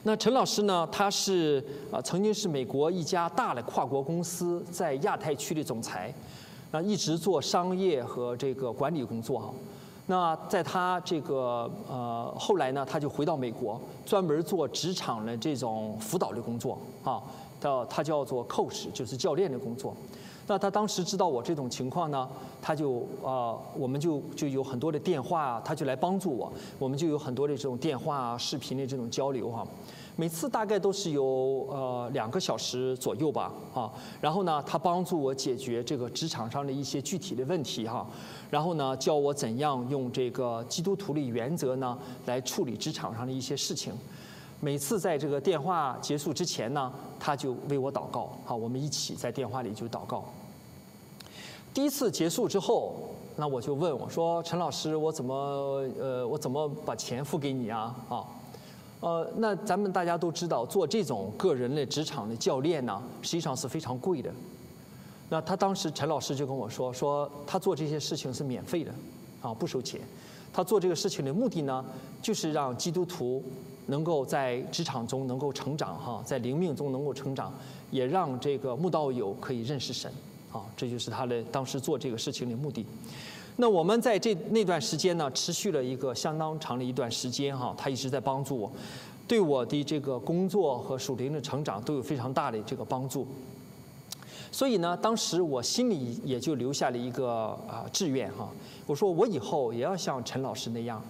[0.04, 6.12] 那陈老师呢，他是啊曾经是美国一家大的跨国公司在亚太区的总裁，
[6.72, 9.54] 那一直做商业和这个管理工作哈。
[10.06, 17.22] 那在他这个呃后来呢，他就回到美国，专门做职场的这种辅导的工作啊，
[17.60, 19.94] 叫他叫做 coach，就是教练的工作。
[20.46, 22.28] 那他当时知道我这种情况呢，
[22.60, 29.66] 他就啊，我们就就有很多的电话啊，他就来帮助我，我们就有很多的这种电话啊、视频的这种交流哈。
[30.14, 31.24] 每次大概都是有
[31.70, 33.90] 呃两个小时左右吧，啊，
[34.20, 38.06] 然后呢，他帮助我解决这个职场上的一些具体的问题哈，
[38.50, 43.92] 然后呢，教我怎样用这个基督徒的原则呢来处理职场上的一些事情。
[44.64, 50.24] 每次在这个电话结束之前呢，他就为我祷告，好，我们一起在电话里就祷告。
[51.74, 52.94] 第一次结束之后，
[53.34, 55.34] 那我就问我说：“陈老师，我怎么
[55.98, 58.24] 呃，我怎么把钱付给你啊？”啊。
[59.00, 64.30] 呃，那咱们大家都知道，做这种个人的职场的教练呢，实际上是非常贵的。
[65.28, 68.94] 那他当时陈老师就跟我说，说他做这些事情是免费的，
[69.40, 70.00] 啊，不收钱。
[70.52, 71.84] 他做这个事情的目的呢，
[72.20, 73.42] 就是让基督徒
[73.86, 77.52] 能够在职场中能够成长，哈，在灵命中能够成长，
[77.90, 80.10] 也让这个慕道友可以认识神，
[80.52, 82.86] 啊，这就是他的当时做这个事情的目的。
[83.56, 88.72] 那我们在这那段时间呢，持续了一个相当长的一段时间哈，他一直在帮助我，
[89.28, 93.26] 对我的这个工作和属灵的成长都有非常大的这个帮助。
[94.50, 98.48] 所以呢，当时我心里也就留下了一个啊志愿哈，
[98.86, 101.02] 我说我以后也要像陈老师那样，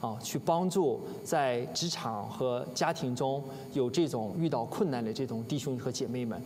[0.00, 3.42] 啊，去帮助在职场和家庭中
[3.72, 6.40] 有这种遇到困难的这种弟兄和姐妹们。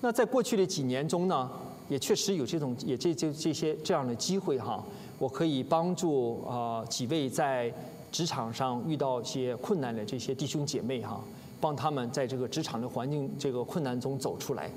[0.00, 1.50] 那在过去的几年中呢？
[1.88, 4.84] 也确实有这种也这这这些这样的机会哈，
[5.20, 7.72] 我可以帮助啊几位在
[8.10, 11.20] 职场上遇到一些困难的这些弟兄姐妹哈，
[11.60, 14.68] 帮他们在这个职场的环境这个困难中走出来。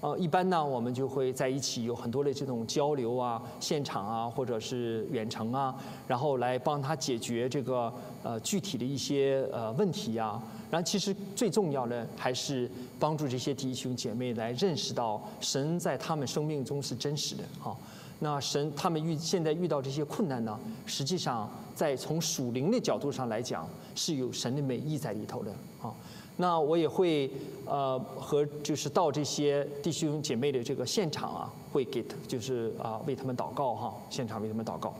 [0.00, 5.74] 呃，一般呢，我们就会在一起有很多的这种交流啊，现场啊，或者是远程啊，
[6.06, 7.92] 然后来帮他解决这个
[8.22, 10.40] 呃具体的一些呃问题呀。
[10.70, 12.70] 然后，其实最重要的还是
[13.00, 17.76] 帮助这些弟兄姐妹来认识到神在他们生命中是真实的哈。
[18.20, 25.50] 那神他们遇现在遇到这些困难呢，实际上在从属灵的角度上来讲，是有神的美意在里头的
[25.82, 25.92] 啊。
[26.40, 27.28] 那我也会
[27.66, 34.94] 呃和就是到这些弟兄姐妹的这个现场啊，会给就是啊为他们祷告哈，现场为他们祷告，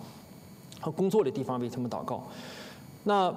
[0.81, 2.25] 和工作的地方为他们祷告。
[3.05, 3.33] 那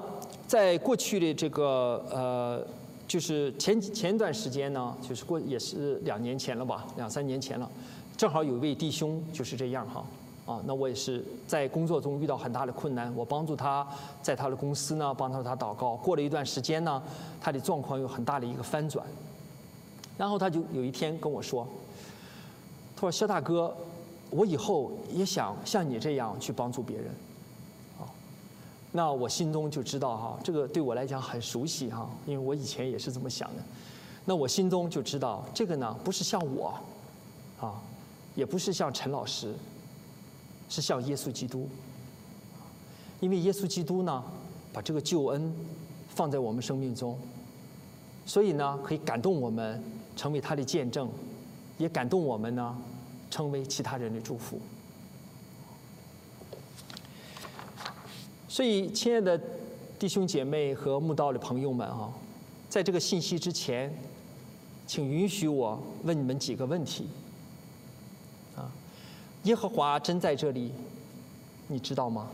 [0.47, 2.65] 在过去的这个呃
[3.07, 7.69] 就是前前一段时间呢，就是过也是两年前了吧，两三年前了，
[8.17, 10.03] 正好有一位弟兄就是这样哈。
[10.45, 13.87] 啊，那我也是在工作中遇到很大的困难，我帮助他
[14.23, 15.95] 在他的公司呢，帮助他祷告。
[15.95, 17.01] 过了一段时间呢，
[17.39, 19.05] 他的状况有很大的一个翻转，
[20.17, 21.67] 然后他就有一天跟我说
[22.97, 23.71] ：“他说，肖大哥，
[24.31, 27.05] 我以后也想像你这样去帮助别人。”
[28.01, 28.09] 啊，
[28.91, 33.61] 那我心中就知道哈，这个对我来讲很熟悉哈，因为我以前也是这么想的。
[34.25, 36.73] 那我心中就知道，这个呢不是像我，
[37.59, 37.79] 啊，
[38.33, 39.53] 也不是像陈老师。
[40.71, 41.67] 是像耶稣基督，
[43.19, 44.23] 因为耶稣基督呢，
[44.71, 45.53] 把这个救恩
[46.07, 47.19] 放在我们生命中，
[48.25, 49.83] 所以呢，可以感动我们
[50.15, 51.09] 成为他的见证，
[51.77, 52.73] 也感动我们呢，
[53.29, 54.61] 成为其他人的祝福。
[58.47, 59.37] 所以，亲爱的
[59.99, 62.09] 弟兄姐妹和慕道的朋友们啊，
[62.69, 63.93] 在这个信息之前，
[64.87, 67.09] 请允许我问你们几个问题。
[69.43, 70.71] 耶和华真在这里，
[71.67, 72.27] 你知道吗？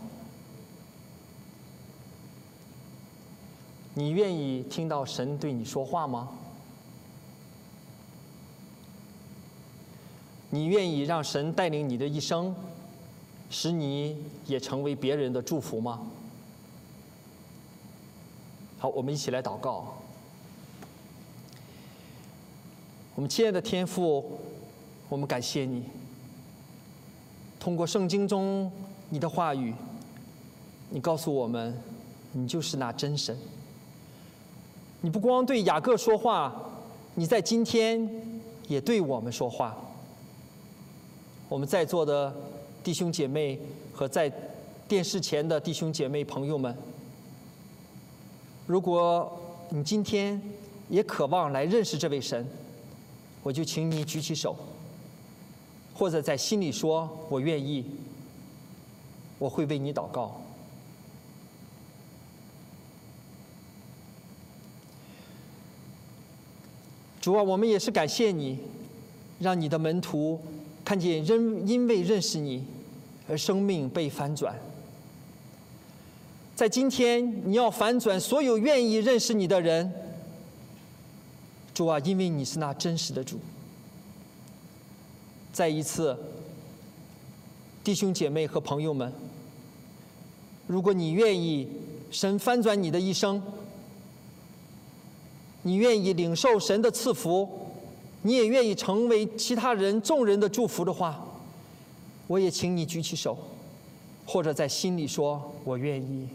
[3.93, 6.29] 你愿意听到神对你说话吗？
[10.49, 12.55] 你愿意让神带领你的一生，
[13.49, 16.01] 使你也成为别人的祝福吗？
[18.79, 19.95] 好，我们一起来祷告。
[23.15, 24.39] 我们亲爱的天父，
[25.09, 25.83] 我们感谢你。
[27.59, 28.71] 通过圣经中
[29.09, 29.73] 你的话语，
[30.89, 31.77] 你告诉我们，
[32.31, 33.37] 你就是那真神。
[35.01, 36.53] 你不光对雅各说话，
[37.15, 38.09] 你在今天
[38.67, 39.75] 也对我们说话。
[41.49, 42.35] 我们在座的
[42.83, 43.59] 弟兄姐妹
[43.93, 44.31] 和在
[44.87, 46.75] 电视前的弟兄姐妹朋友们，
[48.65, 49.31] 如果
[49.69, 50.41] 你今天
[50.89, 52.45] 也渴望来认识这位神，
[53.43, 54.55] 我就请你举起手，
[55.97, 57.83] 或者在心里说“我愿意”，
[59.39, 60.39] 我会为你祷告。
[67.19, 68.59] 主啊，我们也是感谢你，
[69.39, 70.39] 让你的门徒
[70.85, 72.63] 看见认因为认识你
[73.27, 74.55] 而生命被反转。
[76.55, 79.91] 在今天，你要反转所有愿意认识你的人。
[81.73, 83.39] 主啊，因为你是那真实的主。
[85.57, 86.15] 再一次，
[87.83, 89.11] 弟兄姐妹和朋友们，
[90.67, 91.67] 如果你愿意，
[92.11, 93.41] 神翻转你的一生。
[95.63, 97.49] 你愿意领受神的赐福，
[98.21, 101.25] 你也愿意成为其他人众人的祝福的话，
[102.27, 103.35] 我也请你举起手，
[104.27, 106.27] 或者在心里说：“我愿意。”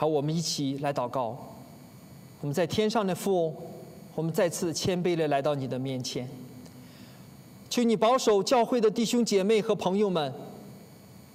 [0.00, 1.36] 好，我们一起来祷告。
[2.40, 3.54] 我们在天上的父，
[4.14, 6.26] 我们再次谦卑的来到你的面前。
[7.68, 10.32] 求你保守教会的弟兄姐妹和朋友们，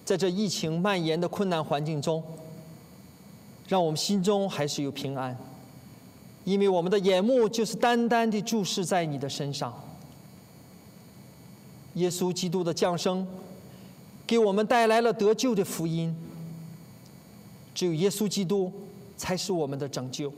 [0.03, 2.23] 在这疫情蔓延的困难环境中，
[3.67, 5.37] 让我们心中还是有平安，
[6.43, 9.71] 因为我们的眼目就是单单的注视在你的身上。
[11.93, 13.27] 耶稣基督的降生，
[14.25, 16.15] 给我们带来了得救的福音。
[17.75, 18.73] 只有耶稣基督
[19.15, 20.33] 才是我们的拯救。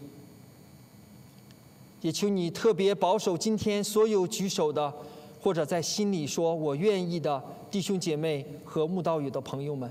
[2.01, 4.93] 也求你特别保守今天所有举手的。
[5.39, 9.89] 或者在心里说“我愿意”的弟兄姐妹和慕道友的朋友们，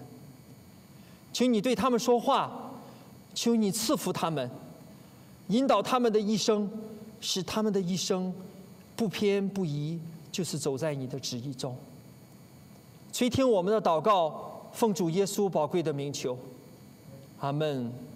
[1.32, 2.72] 请你对他们说话，
[3.32, 4.50] 求你赐福他们，
[5.48, 6.68] 引导他们的一生，
[7.20, 8.34] 使他们的一生
[8.96, 9.98] 不偏不倚，
[10.30, 11.74] 就是走在你的旨意中。
[13.12, 16.36] 垂听我们的祷告，奉主耶稣宝贵的名求，
[17.40, 18.15] 阿门。